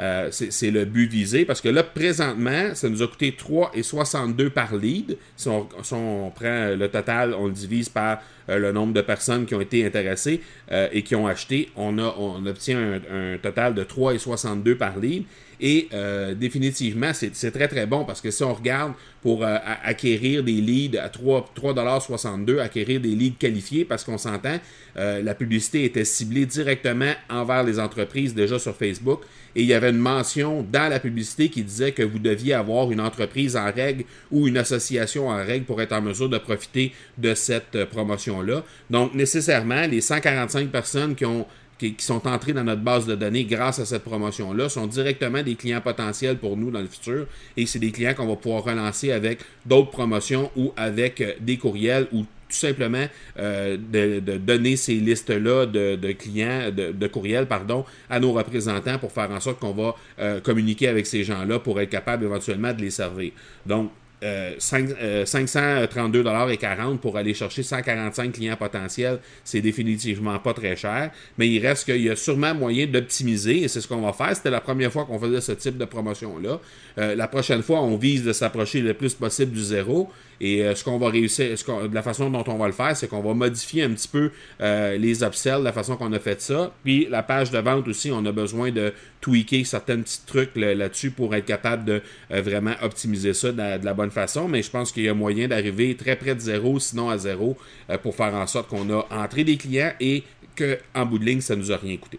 Euh, 0.00 0.28
c'est 0.30 0.70
le 0.70 0.84
but 0.84 1.10
visé 1.10 1.44
parce 1.44 1.60
que 1.60 1.68
là, 1.68 1.82
présentement, 1.82 2.72
ça 2.74 2.88
nous 2.88 3.02
a 3.02 3.08
coûté 3.08 3.32
3,62 3.36 4.50
par 4.50 4.76
lead. 4.76 5.16
Si 5.36 5.48
on, 5.48 6.30
prend 6.30 6.76
le 6.76 6.86
total, 6.86 7.34
on 7.34 7.46
le 7.46 7.52
divise 7.52 7.88
par 7.88 8.22
euh, 8.48 8.58
le 8.58 8.70
nombre 8.70 8.92
de 8.92 9.00
personnes 9.00 9.44
qui 9.44 9.56
ont 9.56 9.60
été 9.60 9.84
intéressées 9.84 10.40
et 10.70 11.02
qui 11.02 11.16
ont 11.16 11.26
acheté, 11.26 11.70
on, 11.74 11.98
a, 11.98 12.14
on 12.16 12.46
obtient 12.46 13.00
un 13.10 13.38
total 13.38 13.74
de 13.74 13.82
3,62 13.82 14.76
par 14.76 15.00
lead. 15.00 15.24
Et 15.60 15.88
euh, 15.92 16.34
définitivement, 16.34 17.10
c'est 17.12 17.50
très 17.50 17.68
très 17.68 17.86
bon 17.86 18.04
parce 18.04 18.20
que 18.20 18.30
si 18.30 18.44
on 18.44 18.54
regarde 18.54 18.92
pour 19.22 19.44
euh, 19.44 19.56
acquérir 19.82 20.44
des 20.44 20.52
leads 20.52 20.96
à 20.98 21.08
3,62$, 21.08 22.60
acquérir 22.60 23.00
des 23.00 23.10
leads 23.10 23.36
qualifiés, 23.38 23.84
parce 23.84 24.04
qu'on 24.04 24.18
s'entend, 24.18 24.58
euh, 24.96 25.22
la 25.22 25.34
publicité 25.34 25.84
était 25.84 26.04
ciblée 26.04 26.46
directement 26.46 27.12
envers 27.28 27.64
les 27.64 27.80
entreprises 27.80 28.34
déjà 28.34 28.58
sur 28.58 28.76
Facebook. 28.76 29.22
Et 29.56 29.62
il 29.62 29.66
y 29.66 29.74
avait 29.74 29.90
une 29.90 29.98
mention 29.98 30.64
dans 30.70 30.88
la 30.88 31.00
publicité 31.00 31.48
qui 31.48 31.64
disait 31.64 31.90
que 31.90 32.02
vous 32.02 32.20
deviez 32.20 32.54
avoir 32.54 32.92
une 32.92 33.00
entreprise 33.00 33.56
en 33.56 33.72
règle 33.72 34.04
ou 34.30 34.46
une 34.46 34.56
association 34.56 35.28
en 35.28 35.44
règle 35.44 35.64
pour 35.64 35.82
être 35.82 35.92
en 35.92 36.02
mesure 36.02 36.28
de 36.28 36.38
profiter 36.38 36.92
de 37.16 37.34
cette 37.34 37.84
promotion-là. 37.86 38.62
Donc, 38.90 39.14
nécessairement, 39.14 39.86
les 39.86 40.00
145 40.00 40.68
personnes 40.68 41.16
qui 41.16 41.24
ont 41.24 41.46
qui, 41.78 41.94
sont 41.98 42.26
entrés 42.26 42.52
dans 42.52 42.64
notre 42.64 42.82
base 42.82 43.06
de 43.06 43.14
données 43.14 43.44
grâce 43.44 43.78
à 43.78 43.86
cette 43.86 44.02
promotion-là 44.02 44.68
sont 44.68 44.86
directement 44.86 45.42
des 45.42 45.54
clients 45.54 45.80
potentiels 45.80 46.36
pour 46.38 46.56
nous 46.56 46.70
dans 46.70 46.80
le 46.80 46.86
futur 46.86 47.26
et 47.56 47.66
c'est 47.66 47.78
des 47.78 47.92
clients 47.92 48.14
qu'on 48.14 48.26
va 48.26 48.36
pouvoir 48.36 48.64
relancer 48.64 49.12
avec 49.12 49.40
d'autres 49.64 49.90
promotions 49.90 50.50
ou 50.56 50.72
avec 50.76 51.20
euh, 51.20 51.32
des 51.40 51.56
courriels 51.56 52.08
ou 52.12 52.24
tout 52.48 52.56
simplement 52.56 53.04
euh, 53.38 53.76
de, 53.76 54.38
donner 54.38 54.76
ces 54.76 54.94
listes-là 54.94 55.66
de, 55.66 56.12
clients, 56.12 56.70
de, 56.72 57.06
courriels, 57.06 57.46
pardon, 57.46 57.84
à 58.08 58.18
nos 58.20 58.32
représentants 58.32 58.98
pour 58.98 59.12
faire 59.12 59.30
en 59.30 59.40
sorte 59.40 59.60
qu'on 59.60 59.72
va 59.72 59.94
euh, 60.18 60.40
communiquer 60.40 60.88
avec 60.88 61.06
ces 61.06 61.24
gens-là 61.24 61.58
pour 61.58 61.78
être 61.80 61.90
capable 61.90 62.24
éventuellement 62.24 62.72
de 62.72 62.80
les 62.80 62.90
servir. 62.90 63.32
Donc, 63.66 63.90
532 64.20 66.26
euh, 66.26 66.48
et 66.48 66.56
40 66.56 67.00
pour 67.00 67.16
aller 67.16 67.34
chercher 67.34 67.62
145 67.62 68.32
clients 68.32 68.56
potentiels, 68.56 69.18
c'est 69.44 69.60
définitivement 69.60 70.38
pas 70.38 70.54
très 70.54 70.76
cher, 70.76 71.10
mais 71.36 71.48
il 71.48 71.64
reste 71.64 71.84
qu'il 71.84 72.02
y 72.02 72.10
a 72.10 72.16
sûrement 72.16 72.54
moyen 72.54 72.86
d'optimiser 72.86 73.62
et 73.62 73.68
c'est 73.68 73.80
ce 73.80 73.88
qu'on 73.88 74.00
va 74.00 74.12
faire. 74.12 74.34
C'était 74.34 74.50
la 74.50 74.60
première 74.60 74.92
fois 74.92 75.04
qu'on 75.04 75.18
faisait 75.18 75.40
ce 75.40 75.52
type 75.52 75.78
de 75.78 75.84
promotion-là. 75.84 76.60
Euh, 76.98 77.14
la 77.14 77.28
prochaine 77.28 77.62
fois, 77.62 77.80
on 77.80 77.96
vise 77.96 78.24
de 78.24 78.32
s'approcher 78.32 78.80
le 78.80 78.94
plus 78.94 79.14
possible 79.14 79.52
du 79.52 79.62
zéro. 79.62 80.08
Et 80.40 80.62
euh, 80.62 80.74
ce 80.74 80.84
qu'on 80.84 80.98
va 80.98 81.10
réussir, 81.10 81.48
de 81.48 81.94
la 81.94 82.02
façon 82.02 82.30
dont 82.30 82.44
on 82.46 82.56
va 82.56 82.66
le 82.66 82.72
faire, 82.72 82.96
c'est 82.96 83.08
qu'on 83.08 83.22
va 83.22 83.34
modifier 83.34 83.84
un 83.84 83.90
petit 83.90 84.08
peu 84.08 84.30
les 84.60 85.22
upsells, 85.22 85.62
la 85.62 85.72
façon 85.72 85.96
qu'on 85.96 86.12
a 86.12 86.18
fait 86.18 86.40
ça. 86.40 86.72
Puis 86.84 87.06
la 87.10 87.22
page 87.22 87.50
de 87.50 87.58
vente 87.58 87.86
aussi, 87.88 88.10
on 88.12 88.24
a 88.24 88.32
besoin 88.32 88.70
de 88.70 88.92
tweaker 89.20 89.64
certains 89.64 90.00
petits 90.00 90.20
trucs 90.26 90.56
là-dessus 90.56 91.10
pour 91.10 91.34
être 91.34 91.46
capable 91.46 91.84
de 91.84 92.02
vraiment 92.30 92.74
optimiser 92.82 93.34
ça 93.34 93.52
de 93.52 93.84
la 93.84 93.94
bonne 93.94 94.10
façon, 94.10 94.48
mais 94.48 94.62
je 94.62 94.70
pense 94.70 94.92
qu'il 94.92 95.04
y 95.04 95.08
a 95.08 95.14
moyen 95.14 95.48
d'arriver 95.48 95.94
très 95.96 96.16
près 96.16 96.34
de 96.34 96.40
zéro, 96.40 96.78
sinon 96.78 97.10
à 97.10 97.18
zéro, 97.18 97.56
euh, 97.90 97.98
pour 97.98 98.14
faire 98.14 98.34
en 98.34 98.46
sorte 98.46 98.68
qu'on 98.68 98.90
a 98.90 99.06
entré 99.10 99.44
des 99.44 99.56
clients 99.56 99.92
et 100.00 100.24
qu'en 100.56 101.06
bout 101.06 101.18
de 101.18 101.24
ligne, 101.24 101.40
ça 101.40 101.54
ne 101.54 101.60
nous 101.60 101.72
a 101.72 101.76
rien 101.76 101.96
coûté. 101.96 102.18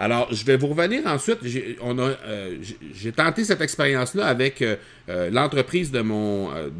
Alors, 0.00 0.32
je 0.32 0.46
vais 0.46 0.56
vous 0.56 0.68
revenir 0.68 1.06
ensuite. 1.06 1.40
J'ai, 1.42 1.76
euh, 1.84 2.56
tenté 3.14 3.44
cette 3.44 3.60
expérience-là 3.60 4.24
avec 4.24 4.62
euh, 4.62 4.76
euh, 5.10 5.28
l'entreprise 5.28 5.92
de 5.92 6.00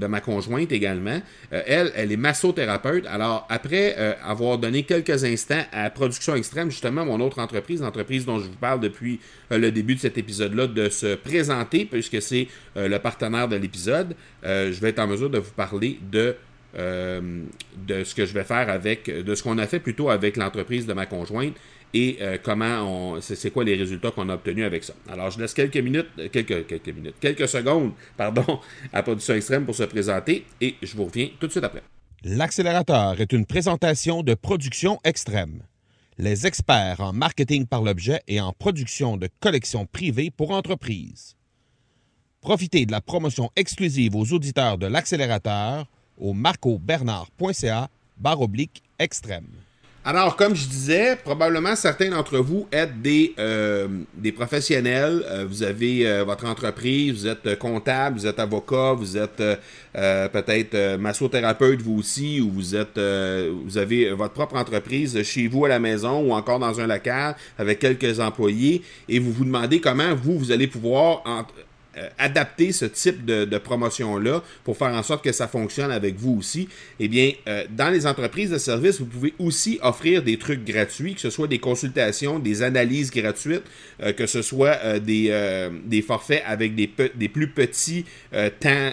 ma 0.06 0.20
conjointe 0.22 0.72
également. 0.72 1.20
elle, 1.50 1.92
elle 1.94 2.12
est 2.12 2.16
massothérapeute. 2.16 3.04
Alors, 3.06 3.46
après 3.50 4.16
avoir 4.24 4.56
donné 4.56 4.84
quelques 4.84 5.22
instants 5.24 5.62
à 5.70 5.90
Production 5.90 6.34
Extrême, 6.34 6.70
justement, 6.70 7.04
mon 7.04 7.20
autre 7.20 7.40
entreprise, 7.40 7.82
l'entreprise 7.82 8.24
dont 8.24 8.38
je 8.38 8.44
vous 8.44 8.56
parle 8.56 8.80
depuis 8.80 9.20
le 9.50 9.70
début 9.70 9.96
de 9.96 10.00
cet 10.00 10.16
épisode-là, 10.16 10.66
de 10.66 10.88
se 10.88 11.14
présenter, 11.16 11.84
puisque 11.84 12.22
c'est 12.22 12.48
le 12.74 12.96
partenaire 12.98 13.48
de 13.48 13.56
l'épisode, 13.56 14.14
je 14.42 14.80
vais 14.80 14.90
être 14.90 14.98
en 14.98 15.06
mesure 15.06 15.28
de 15.28 15.38
vous 15.38 15.52
parler 15.52 15.98
de 16.10 16.36
de 16.72 18.04
ce 18.04 18.14
que 18.14 18.24
je 18.26 18.32
vais 18.32 18.44
faire 18.44 18.70
avec, 18.70 19.10
de 19.10 19.34
ce 19.34 19.42
qu'on 19.42 19.58
a 19.58 19.66
fait 19.66 19.80
plutôt 19.80 20.08
avec 20.08 20.36
l'entreprise 20.36 20.86
de 20.86 20.92
ma 20.92 21.04
conjointe 21.04 21.54
et 21.92 22.18
euh, 22.20 22.38
comment 22.42 23.14
on, 23.14 23.20
c'est 23.20 23.50
quoi 23.50 23.64
les 23.64 23.74
résultats 23.74 24.10
qu'on 24.10 24.28
a 24.28 24.34
obtenus 24.34 24.64
avec 24.64 24.84
ça. 24.84 24.94
Alors, 25.08 25.30
je 25.30 25.40
laisse 25.40 25.54
quelques 25.54 25.76
minutes, 25.76 26.08
euh, 26.18 26.28
quelques, 26.28 26.66
quelques 26.66 26.88
minutes, 26.88 27.14
quelques 27.20 27.48
secondes, 27.48 27.92
pardon, 28.16 28.60
à 28.92 29.02
Production 29.02 29.34
Extrême 29.34 29.64
pour 29.64 29.74
se 29.74 29.82
présenter 29.84 30.44
et 30.60 30.76
je 30.82 30.96
vous 30.96 31.04
reviens 31.04 31.28
tout 31.38 31.46
de 31.46 31.52
suite 31.52 31.64
après. 31.64 31.82
L'accélérateur 32.22 33.20
est 33.20 33.32
une 33.32 33.46
présentation 33.46 34.22
de 34.22 34.34
Production 34.34 34.98
Extrême. 35.04 35.62
Les 36.18 36.46
experts 36.46 37.00
en 37.00 37.14
marketing 37.14 37.66
par 37.66 37.82
l'objet 37.82 38.20
et 38.28 38.40
en 38.40 38.52
production 38.52 39.16
de 39.16 39.28
collections 39.40 39.86
privées 39.86 40.30
pour 40.30 40.50
entreprises. 40.50 41.34
Profitez 42.42 42.84
de 42.84 42.92
la 42.92 43.00
promotion 43.00 43.50
exclusive 43.56 44.14
aux 44.16 44.32
auditeurs 44.32 44.76
de 44.76 44.86
l'accélérateur 44.86 45.86
au 46.18 46.34
marcobernard.ca 46.34 47.88
barre 48.18 48.42
oblique 48.42 48.82
extrême. 48.98 49.48
Alors, 50.02 50.34
comme 50.34 50.56
je 50.56 50.66
disais, 50.66 51.14
probablement 51.14 51.76
certains 51.76 52.08
d'entre 52.08 52.38
vous 52.38 52.66
êtes 52.72 53.02
des, 53.02 53.34
euh, 53.38 53.86
des 54.14 54.32
professionnels. 54.32 55.22
Euh, 55.26 55.44
vous 55.46 55.62
avez 55.62 56.06
euh, 56.06 56.24
votre 56.24 56.46
entreprise, 56.46 57.12
vous 57.12 57.26
êtes 57.26 57.58
comptable, 57.58 58.18
vous 58.18 58.26
êtes 58.26 58.38
avocat, 58.38 58.94
vous 58.94 59.18
êtes 59.18 59.42
peut-être 59.92 60.96
massothérapeute 60.96 61.82
vous 61.82 61.98
aussi, 61.98 62.40
ou 62.40 62.50
vous 62.50 62.76
êtes 62.76 62.98
vous 62.98 63.76
avez 63.76 64.10
votre 64.12 64.32
propre 64.32 64.56
entreprise 64.56 65.22
chez 65.22 65.48
vous 65.48 65.66
à 65.66 65.68
la 65.68 65.78
maison 65.78 66.20
ou 66.22 66.32
encore 66.32 66.60
dans 66.60 66.80
un 66.80 66.86
local 66.86 67.34
avec 67.58 67.80
quelques 67.80 68.20
employés 68.20 68.82
et 69.08 69.18
vous 69.18 69.32
vous 69.32 69.44
demandez 69.44 69.80
comment 69.80 70.14
vous, 70.14 70.38
vous 70.38 70.52
allez 70.52 70.68
pouvoir 70.68 71.24
euh, 71.96 72.08
adapter 72.18 72.70
ce 72.70 72.84
type 72.84 73.24
de, 73.24 73.58
promotion-là 73.58 74.44
pour 74.62 74.76
faire 74.76 74.94
en 74.94 75.02
sorte 75.02 75.24
que 75.24 75.32
ça 75.32 75.48
fonctionne 75.48 75.90
avec 75.90 76.14
vous 76.14 76.36
aussi, 76.38 76.68
eh 77.00 77.08
bien, 77.08 77.32
euh, 77.48 77.64
dans 77.68 77.90
les 77.90 78.06
entreprises 78.06 78.50
de 78.50 78.58
services, 78.58 79.00
vous 79.00 79.06
pouvez 79.06 79.34
aussi 79.40 79.80
offrir 79.82 80.22
des 80.22 80.38
trucs 80.38 80.64
gratuits, 80.64 81.14
que 81.14 81.20
ce 81.20 81.30
soit 81.30 81.48
des 81.48 81.58
consultations, 81.58 82.38
des 82.38 82.62
analyses 82.62 83.10
gratuites, 83.10 83.64
euh, 84.04 84.12
que 84.12 84.26
ce 84.26 84.40
soit 84.40 85.00
des, 85.00 86.04
forfaits 86.06 86.44
avec 86.46 86.76
des, 86.76 86.86
plus 86.86 87.48
petits 87.48 88.04
temps 88.60 88.92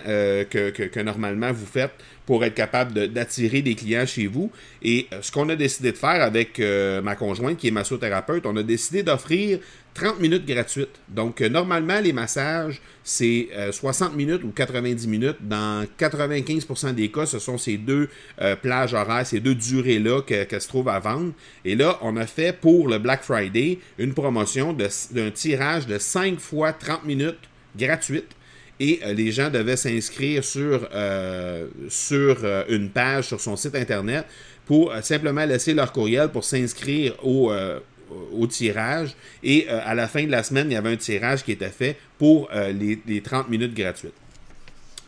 que, 0.50 1.01
normalement 1.01 1.51
vous 1.51 1.68
faites 1.68 1.92
pour 2.25 2.44
être 2.44 2.56
capable 2.56 3.08
d'attirer 3.10 3.62
des 3.62 3.75
clients 3.75 4.06
chez 4.08 4.25
vous. 4.25 4.51
Et 4.82 5.08
ce 5.22 5.32
qu'on 5.32 5.48
a 5.50 5.56
décidé 5.56 5.92
de 5.92 5.98
faire 5.98 6.22
avec 6.22 6.60
ma 6.60 7.16
conjointe 7.16 7.58
qui 7.58 7.68
est 7.68 7.72
massothérapeute, 7.72 8.46
on 8.46 8.58
a 8.58 8.63
décidé 8.63 9.04
d'offrir 9.04 9.60
30 9.98 10.20
minutes 10.20 10.46
gratuites. 10.46 11.00
Donc, 11.10 11.42
euh, 11.42 11.50
normalement, 11.50 12.00
les 12.00 12.13
massages, 12.13 12.82
c'est 13.04 13.48
60 13.72 14.16
minutes 14.16 14.44
ou 14.44 14.51
90 14.51 15.08
minutes. 15.08 15.38
Dans 15.39 15.86
95% 15.98 16.94
des 16.94 17.10
cas, 17.10 17.25
ce 17.25 17.39
sont 17.39 17.58
ces 17.58 17.77
deux 17.77 18.10
plages 18.62 18.94
horaires, 18.94 19.25
ces 19.25 19.39
deux 19.39 19.56
durées-là 19.56 20.24
qu'elle 20.24 20.62
se 20.62 20.68
trouve 20.68 20.89
à 20.89 21.00
vendre. 21.00 21.32
Et 21.63 21.75
là, 21.75 21.98
on 22.01 22.18
a 22.18 22.25
fait 22.25 22.51
pour 22.51 22.89
le 22.89 22.98
Black 22.98 23.24
Friday 23.24 23.80
une 23.98 24.13
promotion 24.13 24.74
d'un 24.74 25.32
tirage 25.32 25.88
de 25.88 25.98
5 25.98 26.38
fois 26.38 26.74
30 26.74 27.06
minutes 27.06 27.39
gratuites 27.77 28.36
et 28.80 29.00
euh, 29.04 29.13
les 29.13 29.32
gens 29.32 29.50
devaient 29.50 29.77
s'inscrire 29.77 30.44
sur, 30.44 30.88
euh, 30.94 31.68
sur 31.89 32.38
euh, 32.44 32.63
une 32.70 32.89
page 32.89 33.27
sur 33.27 33.39
son 33.39 33.56
site 33.56 33.75
internet 33.75 34.25
pour 34.66 34.94
simplement 35.01 35.46
laisser 35.46 35.74
leur 35.74 35.94
courriel 35.94 36.30
pour 36.30 36.44
s'inscrire 36.44 37.13
au, 37.24 37.54
au 38.34 38.48
tirage. 38.48 39.16
Et 39.44 39.67
à 39.70 39.96
la 39.96 40.08
fin 40.08 40.24
de 40.24 40.32
la 40.32 40.43
semaine, 40.43 40.67
il 40.70 40.74
y 40.74 40.78
avait 40.78 40.91
un 40.91 40.98
tirage 40.98 41.43
qui 41.43 41.52
était 41.52 41.70
fait 41.70 41.98
pour 42.17 42.50
les, 42.54 43.00
les, 43.06 43.22
30 43.22 43.50
minutes 43.50 43.74
gratuites. 43.74 44.13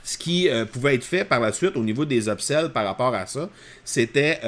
Ce 0.03 0.17
qui 0.17 0.47
pouvait 0.71 0.95
être 0.95 1.03
fait 1.03 1.23
par 1.23 1.39
la 1.39 1.51
suite 1.51 1.75
au 1.75 1.83
niveau 1.83 2.05
des 2.05 2.29
upsells 2.29 2.71
par 2.71 2.85
rapport 2.85 3.13
à 3.13 3.25
ça, 3.25 3.49
c'était 3.83 4.39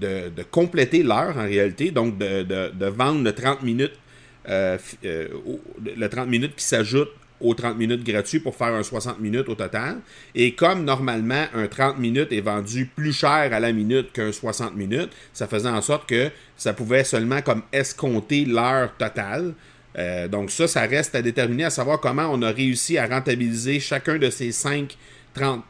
de, 0.00 0.42
compléter 0.50 1.02
l'heure 1.02 1.36
en 1.36 1.44
réalité, 1.44 1.90
donc 1.90 2.18
de, 2.18 2.86
vendre 2.86 3.22
le 3.22 3.32
30 3.32 3.62
minutes, 3.62 3.98
le 4.46 6.06
30 6.06 6.28
minutes 6.28 6.56
qui 6.56 6.64
s'ajoute 6.64 7.10
aux 7.40 7.54
30 7.54 7.76
minutes 7.76 8.04
gratuits 8.04 8.40
pour 8.40 8.56
faire 8.56 8.74
un 8.74 8.82
60 8.82 9.20
minutes 9.20 9.48
au 9.48 9.54
total. 9.54 9.98
Et 10.34 10.54
comme 10.54 10.84
normalement 10.84 11.44
un 11.54 11.66
30 11.66 11.98
minutes 11.98 12.32
est 12.32 12.40
vendu 12.40 12.86
plus 12.86 13.12
cher 13.12 13.50
à 13.52 13.60
la 13.60 13.72
minute 13.72 14.12
qu'un 14.12 14.32
60 14.32 14.74
minutes, 14.74 15.10
ça 15.32 15.46
faisait 15.46 15.68
en 15.68 15.82
sorte 15.82 16.08
que 16.08 16.30
ça 16.56 16.72
pouvait 16.72 17.04
seulement 17.04 17.42
comme 17.42 17.62
escompter 17.72 18.44
l'heure 18.44 18.96
totale. 18.96 19.54
Euh, 19.98 20.28
donc 20.28 20.50
ça, 20.50 20.68
ça 20.68 20.82
reste 20.82 21.14
à 21.14 21.22
déterminer 21.22 21.64
à 21.64 21.70
savoir 21.70 22.00
comment 22.00 22.28
on 22.30 22.42
a 22.42 22.50
réussi 22.50 22.98
à 22.98 23.06
rentabiliser 23.06 23.80
chacun 23.80 24.18
de 24.18 24.30
ces 24.30 24.52
cinq 24.52 24.96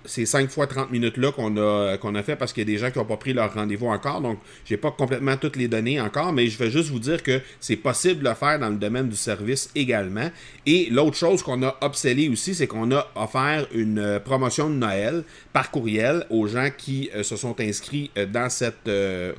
ces 0.04 0.26
5 0.26 0.50
fois 0.50 0.66
30 0.66 0.90
minutes-là 0.90 1.32
qu'on 1.32 1.56
a, 1.56 1.96
qu'on 1.98 2.14
a 2.14 2.22
fait 2.22 2.36
parce 2.36 2.52
qu'il 2.52 2.68
y 2.68 2.72
a 2.72 2.72
des 2.72 2.78
gens 2.78 2.90
qui 2.90 2.98
n'ont 2.98 3.04
pas 3.04 3.16
pris 3.16 3.32
leur 3.32 3.52
rendez-vous 3.52 3.86
encore. 3.86 4.20
Donc, 4.20 4.38
j'ai 4.64 4.76
pas 4.76 4.90
complètement 4.90 5.36
toutes 5.36 5.56
les 5.56 5.68
données 5.68 6.00
encore, 6.00 6.32
mais 6.32 6.48
je 6.48 6.58
vais 6.58 6.70
juste 6.70 6.90
vous 6.90 6.98
dire 6.98 7.22
que 7.22 7.40
c'est 7.60 7.76
possible 7.76 8.22
de 8.22 8.28
le 8.28 8.34
faire 8.34 8.58
dans 8.58 8.68
le 8.68 8.76
domaine 8.76 9.08
du 9.08 9.16
service 9.16 9.70
également. 9.74 10.30
Et 10.66 10.88
l'autre 10.90 11.16
chose 11.16 11.42
qu'on 11.42 11.62
a 11.62 11.76
obsélé 11.80 12.28
aussi, 12.28 12.54
c'est 12.54 12.66
qu'on 12.66 12.90
a 12.92 13.06
offert 13.14 13.66
une 13.72 13.98
euh, 13.98 14.20
promotion 14.20 14.68
de 14.70 14.74
Noël 14.74 15.24
par 15.52 15.70
courriel 15.70 16.26
aux 16.30 16.46
gens 16.46 16.70
qui 16.76 17.10
euh, 17.14 17.22
se 17.22 17.36
sont 17.36 17.58
inscrits 17.60 18.10
euh, 18.16 18.26
dans 18.26 18.48
cette, 18.50 18.90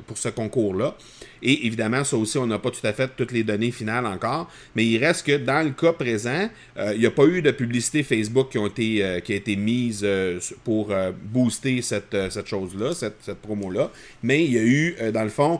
pour 0.05 0.17
ce 0.17 0.29
concours-là. 0.29 0.95
Et 1.41 1.65
évidemment, 1.65 2.03
ça 2.03 2.17
aussi, 2.17 2.37
on 2.37 2.47
n'a 2.47 2.59
pas 2.59 2.71
tout 2.71 2.85
à 2.85 2.93
fait 2.93 3.09
toutes 3.15 3.31
les 3.31 3.43
données 3.43 3.71
finales 3.71 4.05
encore. 4.05 4.49
Mais 4.75 4.85
il 4.85 4.97
reste 4.97 5.25
que 5.25 5.37
dans 5.37 5.65
le 5.65 5.71
cas 5.71 5.93
présent, 5.93 6.49
euh, 6.77 6.93
il 6.93 6.99
n'y 6.99 7.05
a 7.05 7.11
pas 7.11 7.25
eu 7.25 7.41
de 7.41 7.51
publicité 7.51 8.03
Facebook 8.03 8.49
qui, 8.51 8.57
ont 8.57 8.67
été, 8.67 9.03
euh, 9.03 9.19
qui 9.19 9.33
a 9.33 9.35
été 9.35 9.55
mise 9.55 10.01
euh, 10.03 10.39
pour 10.63 10.93
booster 11.31 11.81
cette, 11.81 12.15
cette 12.29 12.47
chose-là, 12.47 12.93
cette, 12.93 13.17
cette 13.21 13.39
promo-là. 13.39 13.91
Mais 14.23 14.43
il 14.45 14.53
y 14.53 14.57
a 14.57 14.63
eu, 14.63 14.95
dans 15.13 15.23
le 15.23 15.29
fond, 15.29 15.59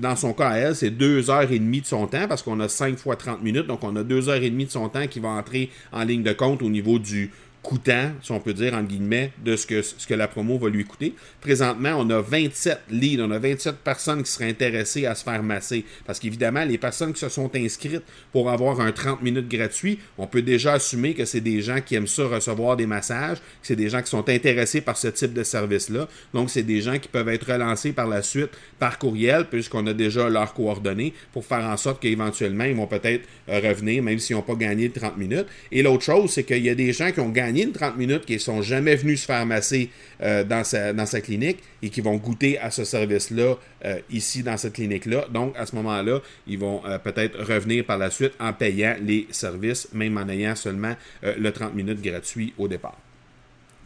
dans 0.00 0.16
son 0.16 0.32
cas 0.32 0.48
à 0.48 0.56
elle, 0.56 0.76
c'est 0.76 0.90
deux 0.90 1.30
heures 1.30 1.50
et 1.50 1.58
demie 1.58 1.80
de 1.80 1.86
son 1.86 2.06
temps 2.06 2.26
parce 2.28 2.42
qu'on 2.42 2.60
a 2.60 2.68
5 2.68 2.98
fois 2.98 3.16
30 3.16 3.42
minutes. 3.42 3.66
Donc, 3.66 3.84
on 3.84 3.94
a 3.96 4.02
deux 4.02 4.28
heures 4.28 4.42
et 4.42 4.50
demie 4.50 4.66
de 4.66 4.70
son 4.70 4.88
temps 4.88 5.06
qui 5.06 5.20
va 5.20 5.28
entrer 5.28 5.70
en 5.92 6.04
ligne 6.04 6.22
de 6.22 6.32
compte 6.32 6.62
au 6.62 6.70
niveau 6.70 6.98
du, 6.98 7.30
coûtant, 7.66 8.12
si 8.22 8.30
on 8.30 8.38
peut 8.38 8.54
dire, 8.54 8.74
en 8.74 8.82
guillemets, 8.84 9.32
de 9.44 9.56
ce 9.56 9.66
que, 9.66 9.82
ce 9.82 10.06
que 10.06 10.14
la 10.14 10.28
promo 10.28 10.56
va 10.56 10.68
lui 10.68 10.84
coûter. 10.84 11.14
Présentement, 11.40 11.96
on 11.98 12.08
a 12.10 12.20
27 12.20 12.78
leads, 12.90 13.20
on 13.20 13.30
a 13.32 13.40
27 13.40 13.78
personnes 13.78 14.22
qui 14.22 14.30
seraient 14.30 14.48
intéressées 14.48 15.04
à 15.04 15.16
se 15.16 15.24
faire 15.24 15.42
masser. 15.42 15.84
Parce 16.06 16.20
qu'évidemment, 16.20 16.64
les 16.64 16.78
personnes 16.78 17.12
qui 17.12 17.18
se 17.18 17.28
sont 17.28 17.50
inscrites 17.56 18.04
pour 18.30 18.50
avoir 18.50 18.80
un 18.80 18.92
30 18.92 19.20
minutes 19.20 19.48
gratuit, 19.48 19.98
on 20.16 20.28
peut 20.28 20.42
déjà 20.42 20.74
assumer 20.74 21.14
que 21.14 21.24
c'est 21.24 21.40
des 21.40 21.60
gens 21.60 21.80
qui 21.80 21.96
aiment 21.96 22.06
ça 22.06 22.28
recevoir 22.28 22.76
des 22.76 22.86
massages, 22.86 23.38
que 23.38 23.42
c'est 23.62 23.74
des 23.74 23.88
gens 23.88 24.00
qui 24.00 24.10
sont 24.10 24.28
intéressés 24.28 24.80
par 24.80 24.96
ce 24.96 25.08
type 25.08 25.32
de 25.32 25.42
service-là. 25.42 26.06
Donc, 26.32 26.50
c'est 26.50 26.62
des 26.62 26.80
gens 26.80 26.98
qui 27.00 27.08
peuvent 27.08 27.28
être 27.28 27.52
relancés 27.52 27.92
par 27.92 28.06
la 28.06 28.22
suite 28.22 28.50
par 28.78 28.96
courriel, 29.00 29.46
puisqu'on 29.50 29.84
a 29.88 29.92
déjà 29.92 30.28
leurs 30.28 30.54
coordonnées, 30.54 31.12
pour 31.32 31.44
faire 31.44 31.64
en 31.64 31.76
sorte 31.76 32.00
qu'éventuellement, 32.00 32.64
ils 32.64 32.76
vont 32.76 32.86
peut-être 32.86 33.26
euh, 33.48 33.58
revenir, 33.58 34.04
même 34.04 34.20
s'ils 34.20 34.36
n'ont 34.36 34.42
pas 34.42 34.54
gagné 34.54 34.88
de 34.88 34.94
30 34.94 35.16
minutes. 35.16 35.46
Et 35.72 35.82
l'autre 35.82 36.04
chose, 36.04 36.30
c'est 36.30 36.44
qu'il 36.44 36.64
y 36.64 36.70
a 36.70 36.76
des 36.76 36.92
gens 36.92 37.10
qui 37.10 37.18
ont 37.18 37.30
gagné 37.30 37.55
de 37.64 37.72
30 37.72 37.96
minutes, 37.96 38.26
qui 38.26 38.34
ne 38.34 38.38
sont 38.38 38.62
jamais 38.62 38.96
venus 38.96 39.22
se 39.22 39.26
faire 39.26 39.46
masser 39.46 39.90
euh, 40.22 40.44
dans, 40.44 40.64
sa, 40.64 40.92
dans 40.92 41.06
sa 41.06 41.20
clinique 41.20 41.58
et 41.82 41.88
qui 41.88 42.00
vont 42.00 42.16
goûter 42.16 42.58
à 42.58 42.70
ce 42.70 42.84
service-là 42.84 43.54
euh, 43.84 43.98
ici 44.10 44.42
dans 44.42 44.56
cette 44.56 44.74
clinique-là. 44.74 45.26
Donc, 45.32 45.56
à 45.56 45.64
ce 45.66 45.74
moment-là, 45.76 46.20
ils 46.46 46.58
vont 46.58 46.82
euh, 46.86 46.98
peut-être 46.98 47.38
revenir 47.42 47.84
par 47.84 47.98
la 47.98 48.10
suite 48.10 48.32
en 48.38 48.52
payant 48.52 48.96
les 49.00 49.26
services, 49.30 49.88
même 49.92 50.18
en 50.18 50.28
ayant 50.28 50.54
seulement 50.54 50.94
le 51.22 51.50
30 51.50 51.74
minutes 51.74 52.02
gratuit 52.02 52.52
au 52.58 52.68
départ. 52.68 52.98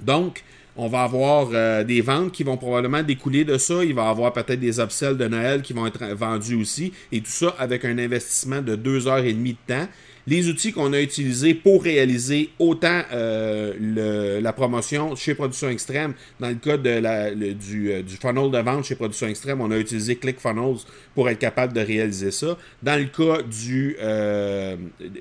Donc, 0.01 0.43
on 0.77 0.89
va 0.89 1.03
avoir 1.03 1.85
des 1.85 2.01
ventes 2.01 2.33
qui 2.33 2.43
vont 2.43 2.57
probablement 2.57 3.03
découler 3.03 3.45
de 3.45 3.59
ça. 3.59 3.85
Il 3.85 3.95
va 3.95 4.07
y 4.07 4.09
avoir 4.09 4.33
peut-être 4.33 4.61
des 4.61 4.81
upsells 4.81 5.17
de 5.17 5.29
Noël 5.29 5.63
qui 5.63 5.73
vont 5.73 5.87
être 5.87 6.05
vendus 6.15 6.55
aussi. 6.55 6.93
Et 7.13 7.21
tout 7.21 7.31
ça 7.31 7.55
avec 7.59 7.85
un 7.85 7.99
investissement 7.99 8.63
de 8.63 8.77
deux 8.77 9.07
heures 9.09 9.25
et 9.25 9.33
demie 9.33 9.53
de 9.53 9.75
temps. 9.75 9.89
Les 10.27 10.49
outils 10.49 10.73
qu'on 10.73 10.93
a 10.93 11.01
utilisés 11.01 11.55
pour 11.55 11.83
réaliser 11.83 12.51
autant 12.59 13.03
euh, 13.13 14.41
la 14.41 14.53
promotion 14.53 15.17
chez 15.17 15.35
Production 15.35 15.69
Extrême, 15.69 16.15
dans 16.39 16.49
le 16.49 16.55
cas 16.55 16.77
de 16.77 16.91
la, 16.91 17.35
du, 17.35 18.03
du, 18.03 18.17
funnel 18.17 18.51
de 18.51 18.59
vente 18.59 18.85
chez 18.85 18.95
Production 18.95 19.27
Extrême, 19.29 19.61
on 19.61 19.71
a 19.71 19.79
utilisé 19.79 20.17
ClickFunnels 20.17 20.79
pour 21.15 21.29
être 21.29 21.39
capable 21.39 21.73
de 21.73 21.81
réaliser 21.81 22.31
ça. 22.31 22.57
Dans 22.83 22.99
le 22.99 23.07
cas 23.07 23.43
du, 23.43 23.97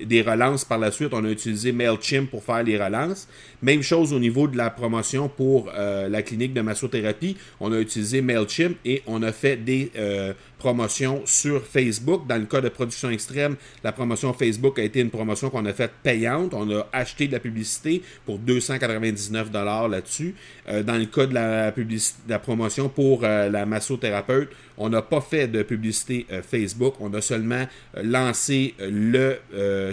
des 0.06 0.22
relances 0.22 0.64
par 0.64 0.78
la 0.78 0.90
suite, 0.90 1.10
on 1.12 1.24
a 1.24 1.30
utilisé 1.30 1.72
MailChimp 1.72 2.30
pour 2.30 2.44
faire 2.44 2.62
les 2.62 2.82
relances. 2.82 3.28
Même 3.62 3.82
chose 3.82 4.12
au 4.12 4.18
niveau 4.18 4.48
de 4.48 4.56
la 4.56 4.70
promotion 4.70 5.28
pour 5.28 5.70
la 5.72 6.22
clinique 6.22 6.54
de 6.54 6.60
massothérapie. 6.60 7.36
On 7.60 7.72
a 7.72 7.80
utilisé 7.80 8.22
MailChimp 8.22 8.76
et 8.84 9.02
on 9.06 9.22
a 9.22 9.32
fait 9.32 9.56
des 9.56 9.90
promotion 10.60 11.22
sur 11.24 11.66
Facebook. 11.66 12.28
Dans 12.28 12.36
le 12.36 12.44
cas 12.44 12.60
de 12.60 12.68
production 12.68 13.10
extrême, 13.10 13.56
la 13.82 13.90
promotion 13.90 14.32
Facebook 14.32 14.78
a 14.78 14.82
été 14.84 15.00
une 15.00 15.10
promotion 15.10 15.50
qu'on 15.50 15.66
a 15.66 15.72
faite 15.72 15.94
payante. 16.04 16.54
On 16.54 16.70
a 16.70 16.86
acheté 16.92 17.26
de 17.26 17.32
la 17.32 17.40
publicité 17.40 18.02
pour 18.24 18.38
299 18.38 19.50
dollars 19.50 19.88
là-dessus. 19.88 20.36
Euh, 20.68 20.84
dans 20.84 20.96
le 20.96 21.06
cas 21.06 21.26
de 21.26 21.34
la, 21.34 21.74
la 22.28 22.38
promotion 22.38 22.88
pour 22.88 23.24
euh, 23.24 23.48
la 23.48 23.66
massothérapeute, 23.66 24.50
on 24.78 24.88
n'a 24.88 25.02
pas 25.02 25.20
fait 25.20 25.48
de 25.48 25.62
publicité 25.62 26.26
euh, 26.30 26.42
Facebook. 26.42 26.94
On 27.00 27.12
a 27.14 27.20
seulement 27.20 27.66
lancé 28.02 28.74
le 28.78 29.38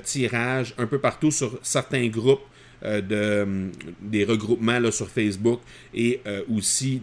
tirage 0.03 0.75
un 0.77 0.85
peu 0.85 0.99
partout 0.99 1.31
sur 1.31 1.57
certains 1.63 2.07
groupes 2.07 2.43
euh, 2.85 3.01
de, 3.01 3.71
des 4.01 4.23
regroupements 4.23 4.77
là, 4.77 4.91
sur 4.91 5.09
Facebook 5.09 5.61
et 5.95 6.21
euh, 6.27 6.43
aussi 6.55 7.01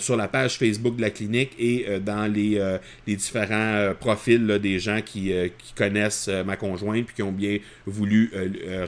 sur 0.00 0.16
la 0.16 0.26
page 0.26 0.58
Facebook 0.58 0.96
de 0.96 1.00
la 1.00 1.10
clinique 1.10 1.52
et 1.60 1.84
euh, 1.88 2.00
dans 2.00 2.26
les, 2.26 2.60
différents 3.06 3.92
profils 4.00 4.58
des 4.60 4.78
gens 4.80 5.00
qui, 5.00 5.32
connaissent 5.76 6.28
ma 6.44 6.56
conjointe 6.56 7.06
puis 7.06 7.16
qui 7.16 7.22
ont 7.22 7.32
bien 7.32 7.58
voulu 7.86 8.30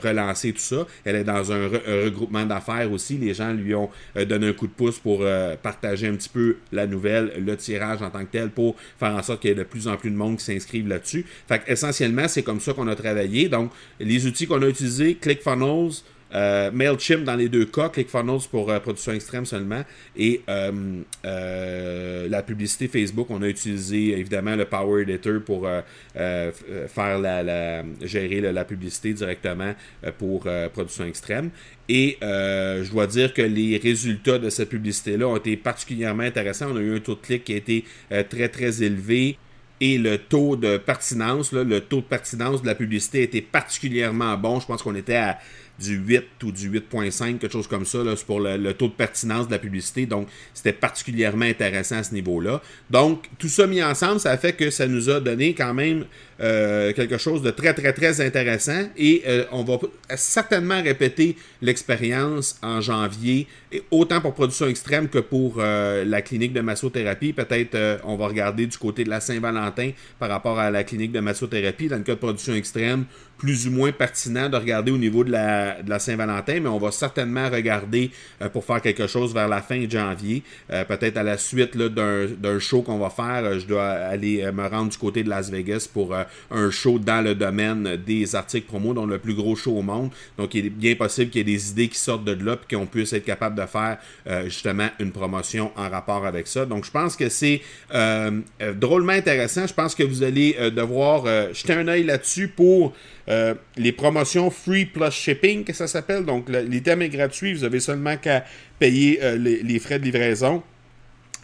relancer 0.03 0.51
tout 0.51 0.59
ça. 0.59 0.85
Elle 1.03 1.15
est 1.15 1.23
dans 1.23 1.51
un, 1.51 1.67
regroupement 1.67 2.45
d'affaires 2.45 2.91
aussi. 2.91 3.17
Les 3.17 3.33
gens 3.33 3.53
lui 3.53 3.73
ont 3.75 3.89
donné 4.15 4.49
un 4.49 4.53
coup 4.53 4.67
de 4.67 4.73
pouce 4.73 4.99
pour 4.99 5.23
partager 5.61 6.07
un 6.07 6.15
petit 6.15 6.29
peu 6.29 6.57
la 6.71 6.87
nouvelle, 6.87 7.33
le 7.43 7.55
tirage 7.55 8.01
en 8.01 8.09
tant 8.09 8.25
que 8.25 8.31
tel 8.31 8.49
pour 8.49 8.75
faire 8.99 9.15
en 9.15 9.23
sorte 9.23 9.41
qu'il 9.41 9.49
y 9.49 9.53
ait 9.53 9.57
de 9.57 9.63
plus 9.63 9.87
en 9.87 9.97
plus 9.97 10.09
de 10.09 10.15
monde 10.15 10.37
qui 10.37 10.43
s'inscrivent 10.43 10.87
là-dessus. 10.87 11.25
Essentiellement, 11.67 12.27
c'est 12.27 12.43
comme 12.43 12.59
ça 12.59 12.73
qu'on 12.73 12.87
a 12.87 12.95
travaillé. 12.95 13.49
Donc, 13.49 13.71
les 13.99 14.25
outils 14.25 14.47
qu'on 14.47 14.61
a 14.61 14.67
utilisés, 14.67 15.15
ClickFunnels, 15.15 16.01
euh, 16.33 16.71
MailChimp 16.71 17.23
dans 17.23 17.35
les 17.35 17.49
deux 17.49 17.65
cas, 17.65 17.89
ClickFunnels 17.89 18.47
pour 18.49 18.69
euh, 18.69 18.79
production 18.79 19.13
extrême 19.13 19.45
seulement. 19.45 19.83
Et 20.17 20.41
euh, 20.49 22.27
la 22.27 22.41
publicité 22.41 22.87
Facebook, 22.87 23.27
on 23.29 23.41
a 23.41 23.47
utilisé 23.47 24.17
évidemment 24.17 24.55
le 24.55 24.65
Power 24.65 25.03
Editor 25.03 25.41
pour 25.45 25.67
faire 26.15 27.19
la, 27.19 27.83
gérer 28.01 28.41
la, 28.41 28.65
publicité 28.65 29.13
directement 29.13 29.73
pour 30.17 30.47
production 30.73 31.05
extrême. 31.05 31.49
Et 31.87 32.17
je 32.21 32.89
dois 32.91 33.07
dire 33.07 33.33
que 33.33 33.41
les 33.41 33.77
résultats 33.77 34.39
de 34.39 34.49
cette 34.49 34.69
publicité-là 34.69 35.27
ont 35.27 35.37
été 35.37 35.55
particulièrement 35.57 36.23
intéressants. 36.23 36.71
On 36.71 36.77
a 36.77 36.81
eu 36.81 36.95
un 36.95 36.99
taux 36.99 37.15
de 37.15 37.21
clic 37.21 37.43
qui 37.43 37.53
a 37.53 37.57
été 37.57 37.85
très 38.29 38.49
très 38.49 38.83
élevé 38.83 39.37
et 39.81 39.97
le 39.97 40.17
taux 40.17 40.55
de 40.55 40.77
pertinence, 40.77 41.51
le 41.51 41.81
taux 41.81 41.97
de 41.97 42.05
pertinence 42.05 42.61
de 42.61 42.67
la 42.67 42.75
publicité 42.75 43.23
était 43.23 43.41
particulièrement 43.41 44.37
bon. 44.37 44.59
Je 44.59 44.65
pense 44.65 44.81
qu'on 44.81 44.95
était 44.95 45.15
à 45.15 45.37
du 45.79 45.95
8 45.95 46.23
ou 46.43 46.51
du 46.51 46.69
8.5, 46.69 47.37
quelque 47.37 47.51
chose 47.51 47.67
comme 47.67 47.85
ça, 47.85 47.99
c'est 48.15 48.25
pour 48.25 48.39
le, 48.39 48.73
taux 48.73 48.87
de 48.87 48.93
pertinence 48.93 49.47
de 49.47 49.51
la 49.51 49.59
publicité. 49.59 50.05
Donc, 50.05 50.27
c'était 50.53 50.73
particulièrement 50.73 51.45
intéressant 51.45 51.97
à 51.97 52.03
ce 52.03 52.13
niveau-là. 52.13 52.61
Donc, 52.89 53.29
tout 53.37 53.49
ça 53.49 53.67
mis 53.67 53.83
ensemble, 53.83 54.19
ça 54.19 54.37
fait 54.37 54.53
que 54.53 54.69
ça 54.69 54.87
nous 54.87 55.09
a 55.09 55.19
donné 55.19 55.53
quand 55.53 55.73
même 55.73 56.05
euh, 56.41 56.91
quelque 56.91 57.17
chose 57.17 57.41
de 57.41 57.51
très, 57.51 57.73
très, 57.73 57.93
très 57.93 58.19
intéressant. 58.19 58.89
Et 58.97 59.23
euh, 59.25 59.45
on 59.51 59.63
va 59.63 59.77
certainement 60.15 60.81
répéter 60.81 61.37
l'expérience 61.61 62.59
en 62.61 62.81
janvier, 62.81 63.47
et 63.71 63.83
autant 63.89 64.19
pour 64.19 64.33
production 64.33 64.67
extrême 64.67 65.07
que 65.07 65.19
pour 65.19 65.55
euh, 65.59 66.03
la 66.03 66.21
clinique 66.21 66.51
de 66.51 66.61
massothérapie. 66.61 67.31
Peut-être 67.31 68.01
on 68.03 68.17
va 68.17 68.27
regarder 68.27 68.65
du 68.65 68.77
côté 68.77 69.03
de 69.03 69.09
la 69.09 69.21
Saint-Valentin 69.21 69.91
par 70.19 70.29
rapport 70.29 70.59
à 70.59 70.69
la 70.71 70.83
clinique 70.83 71.11
de 71.11 71.19
massothérapie. 71.21 71.87
Dans 71.87 71.97
le 71.97 72.03
cas 72.03 72.15
de 72.15 72.19
production 72.19 72.53
extrême, 72.53 73.05
plus 73.37 73.67
ou 73.67 73.71
moins 73.71 73.91
pertinent 73.91 74.49
de 74.49 74.57
regarder 74.57 74.91
au 74.91 74.97
niveau 74.97 75.23
de 75.23 75.31
la, 75.31 75.81
de 75.81 75.89
la 75.89 75.99
Saint-Valentin, 75.99 76.59
mais 76.61 76.69
on 76.69 76.79
va 76.79 76.91
certainement 76.91 77.49
regarder 77.49 78.11
pour 78.53 78.63
faire 78.63 78.81
quelque 78.81 79.07
chose 79.07 79.33
vers 79.33 79.49
la 79.49 79.61
fin 79.61 79.77
de 79.77 79.91
janvier. 79.91 80.41
Peut-être 80.69 81.17
à 81.17 81.23
la 81.23 81.37
suite 81.37 81.77
d'un 81.77 82.59
show 82.59 82.81
qu'on 82.81 82.97
va 82.97 83.09
faire, 83.09 83.59
je 83.59 83.65
dois 83.65 83.89
aller 83.89 84.49
me 84.53 84.67
rendre 84.67 84.89
du 84.89 84.97
côté 84.97 85.23
de 85.23 85.29
Las 85.29 85.49
Vegas 85.49 85.89
pour 85.91 86.15
un 86.51 86.71
show 86.71 86.99
dans 86.99 87.21
le 87.23 87.35
domaine 87.35 87.97
des 88.05 88.35
articles 88.35 88.67
promo, 88.67 88.93
dont 88.93 89.05
le 89.05 89.19
plus 89.19 89.33
gros 89.33 89.55
show 89.55 89.77
au 89.77 89.81
monde. 89.81 90.09
Donc, 90.37 90.53
il 90.53 90.65
est 90.67 90.69
bien 90.69 90.95
possible 90.95 91.29
qu'il 91.31 91.47
y 91.47 91.51
ait 91.51 91.55
des 91.55 91.71
idées 91.71 91.87
qui 91.87 91.99
sortent 91.99 92.23
de 92.25 92.31
là, 92.43 92.57
puis 92.57 92.77
qu'on 92.77 92.85
puisse 92.85 93.13
être 93.13 93.25
capable 93.25 93.59
de 93.59 93.65
faire 93.65 93.97
euh, 94.27 94.45
justement 94.45 94.89
une 94.99 95.11
promotion 95.11 95.71
en 95.75 95.89
rapport 95.89 96.25
avec 96.25 96.47
ça. 96.47 96.65
Donc, 96.65 96.85
je 96.85 96.91
pense 96.91 97.15
que 97.15 97.29
c'est 97.29 97.61
euh, 97.93 98.41
euh, 98.61 98.73
drôlement 98.73 99.13
intéressant. 99.13 99.67
Je 99.67 99.73
pense 99.73 99.95
que 99.95 100.03
vous 100.03 100.23
allez 100.23 100.55
devoir 100.71 101.25
jeter 101.53 101.73
un 101.73 101.87
œil 101.87 102.03
là-dessus 102.03 102.47
pour 102.47 102.93
les 103.27 103.91
promotions 103.91 104.49
free 104.49 104.85
plus 104.85 105.11
shipping, 105.11 105.63
que 105.63 105.73
ça 105.73 105.87
s'appelle. 105.87 106.25
Donc, 106.25 106.49
l'item 106.49 107.01
est 107.01 107.09
gratuit. 107.09 107.53
Vous 107.53 107.63
avez 107.63 107.79
seulement 107.79 108.17
qu'à 108.17 108.45
payer 108.79 109.19
les 109.37 109.79
frais 109.79 109.99
de 109.99 110.05
livraison. 110.05 110.63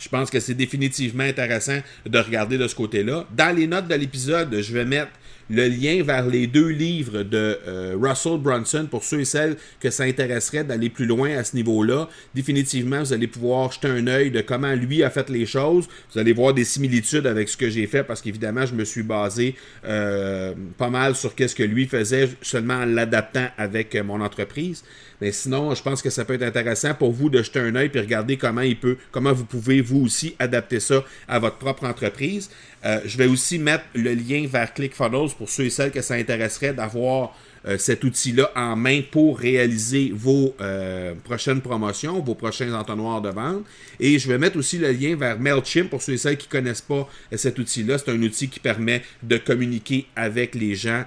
Je 0.01 0.09
pense 0.09 0.31
que 0.31 0.39
c'est 0.39 0.55
définitivement 0.55 1.23
intéressant 1.23 1.77
de 2.07 2.17
regarder 2.17 2.57
de 2.57 2.67
ce 2.67 2.73
côté-là. 2.73 3.27
Dans 3.37 3.55
les 3.55 3.67
notes 3.67 3.87
de 3.87 3.93
l'épisode, 3.93 4.59
je 4.59 4.73
vais 4.73 4.83
mettre 4.83 5.11
le 5.51 5.67
lien 5.67 6.01
vers 6.01 6.25
les 6.27 6.47
deux 6.47 6.69
livres 6.69 7.23
de 7.23 7.59
euh, 7.67 7.95
Russell 8.01 8.39
Brunson 8.39 8.87
pour 8.89 9.03
ceux 9.03 9.19
et 9.19 9.25
celles 9.25 9.57
que 9.79 9.89
ça 9.89 10.03
intéresserait 10.03 10.63
d'aller 10.63 10.89
plus 10.89 11.05
loin 11.05 11.37
à 11.37 11.43
ce 11.43 11.55
niveau-là. 11.55 12.07
Définitivement, 12.33 12.99
vous 12.99 13.13
allez 13.13 13.27
pouvoir 13.27 13.71
jeter 13.71 13.89
un 13.89 14.07
œil 14.07 14.31
de 14.31 14.41
comment 14.41 14.73
lui 14.73 15.03
a 15.03 15.09
fait 15.09 15.29
les 15.29 15.45
choses. 15.45 15.87
Vous 16.13 16.19
allez 16.19 16.33
voir 16.33 16.53
des 16.53 16.63
similitudes 16.63 17.27
avec 17.27 17.49
ce 17.49 17.57
que 17.57 17.69
j'ai 17.69 17.85
fait 17.85 18.03
parce 18.03 18.21
qu'évidemment, 18.21 18.65
je 18.65 18.73
me 18.73 18.85
suis 18.85 19.03
basé 19.03 19.55
euh, 19.85 20.53
pas 20.77 20.89
mal 20.89 21.15
sur 21.15 21.33
ce 21.37 21.53
que 21.53 21.63
lui 21.63 21.85
faisait 21.85 22.29
seulement 22.41 22.75
en 22.75 22.85
l'adaptant 22.85 23.47
avec 23.57 23.95
mon 23.95 24.21
entreprise. 24.21 24.83
Mais 25.21 25.31
sinon, 25.31 25.73
je 25.75 25.83
pense 25.83 26.01
que 26.01 26.09
ça 26.09 26.25
peut 26.25 26.33
être 26.33 26.43
intéressant 26.43 26.95
pour 26.95 27.11
vous 27.11 27.29
de 27.29 27.43
jeter 27.43 27.59
un 27.59 27.75
œil 27.75 27.91
et 27.93 27.99
regarder 27.99 28.37
comment 28.37 28.61
il 28.61 28.79
peut, 28.79 28.97
comment 29.11 29.31
vous 29.31 29.45
pouvez 29.45 29.79
vous 29.79 30.03
aussi 30.03 30.35
adapter 30.39 30.79
ça 30.79 31.03
à 31.27 31.37
votre 31.37 31.57
propre 31.57 31.85
entreprise. 31.85 32.49
Euh, 32.83 32.99
je 33.05 33.17
vais 33.17 33.27
aussi 33.27 33.59
mettre 33.59 33.85
le 33.93 34.15
lien 34.15 34.47
vers 34.51 34.73
ClickFunnels 34.73 35.29
pour 35.37 35.47
ceux 35.47 35.65
et 35.65 35.69
celles 35.69 35.91
que 35.91 36.01
ça 36.01 36.15
intéresserait 36.15 36.73
d'avoir 36.73 37.37
euh, 37.67 37.77
cet 37.77 38.03
outil-là 38.03 38.51
en 38.55 38.75
main 38.75 39.01
pour 39.11 39.37
réaliser 39.37 40.11
vos 40.15 40.55
euh, 40.61 41.13
prochaines 41.23 41.61
promotions, 41.61 42.19
vos 42.19 42.33
prochains 42.33 42.73
entonnoirs 42.73 43.21
de 43.21 43.29
vente. 43.29 43.63
Et 43.99 44.17
je 44.17 44.27
vais 44.27 44.39
mettre 44.39 44.57
aussi 44.57 44.79
le 44.79 44.91
lien 44.91 45.15
vers 45.15 45.39
MailChimp 45.39 45.91
pour 45.91 46.01
ceux 46.01 46.13
et 46.13 46.17
celles 46.17 46.37
qui 46.37 46.47
ne 46.47 46.51
connaissent 46.51 46.81
pas 46.81 47.07
euh, 47.31 47.37
cet 47.37 47.59
outil-là. 47.59 47.99
C'est 47.99 48.09
un 48.09 48.21
outil 48.23 48.49
qui 48.49 48.59
permet 48.59 49.03
de 49.21 49.37
communiquer 49.37 50.07
avec 50.15 50.55
les 50.55 50.75
gens 50.75 51.05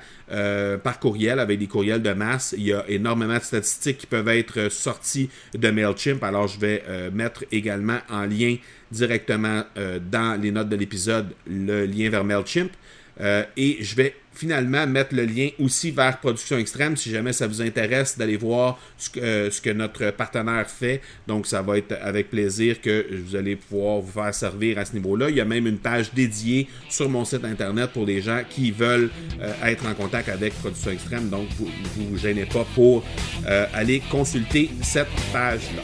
par 0.83 0.99
courriel, 1.01 1.39
avec 1.39 1.59
des 1.59 1.67
courriels 1.67 2.01
de 2.01 2.13
masse. 2.13 2.55
Il 2.57 2.65
y 2.65 2.73
a 2.73 2.85
énormément 2.89 3.37
de 3.37 3.43
statistiques 3.43 3.99
qui 3.99 4.07
peuvent 4.07 4.27
être 4.29 4.71
sorties 4.71 5.29
de 5.55 5.71
MailChimp. 5.71 6.25
Alors, 6.25 6.49
je 6.49 6.59
vais 6.59 6.83
mettre 7.13 7.45
également 7.53 7.99
en 8.09 8.25
lien 8.25 8.57
directement 8.91 9.65
dans 9.77 10.41
les 10.41 10.51
notes 10.51 10.71
de 10.71 10.77
l'épisode 10.77 11.35
le 11.47 11.85
lien 11.85 12.09
vers 12.09 12.25
MailChimp. 12.25 12.73
et 13.21 13.77
je 13.81 13.95
vais 13.97 14.15
finalement 14.35 14.87
mettre 14.87 15.15
le 15.15 15.25
lien 15.25 15.49
aussi 15.59 15.91
vers 15.91 16.19
Production 16.19 16.59
Extrême 16.59 16.97
si 16.97 17.11
jamais 17.11 17.33
ça 17.33 17.47
vous 17.47 17.63
intéresse 17.63 18.19
d'aller 18.19 18.37
voir 18.37 18.79
ce 18.99 19.11
que, 19.11 19.51
ce 19.51 19.61
que 19.61 19.71
notre 19.71 20.11
partenaire 20.11 20.69
fait. 20.69 21.01
Donc, 21.27 21.47
ça 21.47 21.63
va 21.63 21.79
être 21.79 21.97
avec 22.03 22.31
plaisir 22.31 22.81
que 22.81 23.07
vous 23.25 23.37
allez 23.37 23.57
pouvoir 23.57 24.01
vous 24.01 24.13
faire 24.13 24.35
servir 24.35 24.79
à 24.79 24.85
ce 24.85 24.95
niveau-là. 24.95 25.31
Il 25.31 25.37
y 25.37 25.41
a 25.41 25.45
même 25.45 25.67
une 25.67 25.79
page 25.79 26.13
dédiée 26.13 26.69
sur 26.89 27.09
mon 27.09 27.25
site 27.25 27.45
internet 27.45 27.91
pour 27.93 28.07
les 28.07 28.21
gens 28.21 28.43
qui 28.49 28.71
veulent 28.71 29.11
euh, 29.41 29.53
être 29.65 29.87
en 29.87 29.95
contact 29.95 30.29
avec 30.29 30.55
Production 30.55 30.91
Extrême. 30.91 31.29
Donc, 31.29 31.49
vous 31.57 31.69
ne 31.97 32.09
vous 32.09 32.19
gênez 32.19 32.47
pas 32.47 32.67
pour 32.75 33.05
euh, 33.47 33.67
aller 33.73 34.03
consulter 34.11 34.71
cette 34.83 35.09
page-là. 35.33 35.83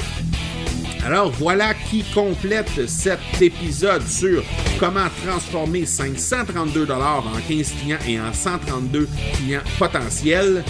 Alors 1.04 1.30
voilà 1.30 1.72
qui 1.74 2.04
complète 2.14 2.86
cet 2.88 3.20
épisode 3.40 4.06
sur 4.06 4.44
comment 4.78 5.08
transformer 5.24 5.86
532 5.86 6.86
dollars 6.86 7.24
en 7.26 7.40
15 7.48 7.72
clients 7.80 7.98
et 8.06 8.20
en 8.20 8.32
132 8.32 9.08
clients 9.34 9.60
potentiels. 9.78 10.62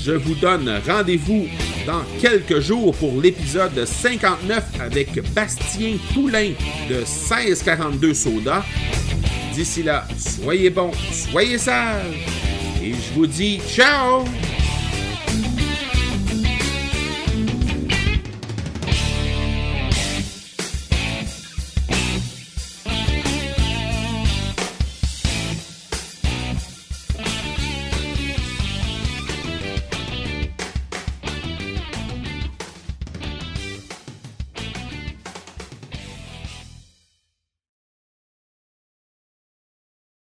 Je 0.00 0.12
vous 0.12 0.34
donne 0.36 0.70
rendez-vous 0.86 1.46
dans 1.86 2.02
quelques 2.20 2.60
jours 2.60 2.94
pour 2.94 3.20
l'épisode 3.20 3.84
59 3.84 4.64
avec 4.80 5.20
Bastien 5.34 5.96
Poulain 6.14 6.52
de 6.88 6.98
1642 6.98 8.14
Soda. 8.14 8.64
D'ici 9.52 9.82
là, 9.82 10.06
soyez 10.16 10.70
bons, 10.70 10.92
soyez 11.12 11.58
sages 11.58 12.26
et 12.82 12.92
je 12.92 13.14
vous 13.14 13.26
dis 13.26 13.60
ciao 13.68 14.24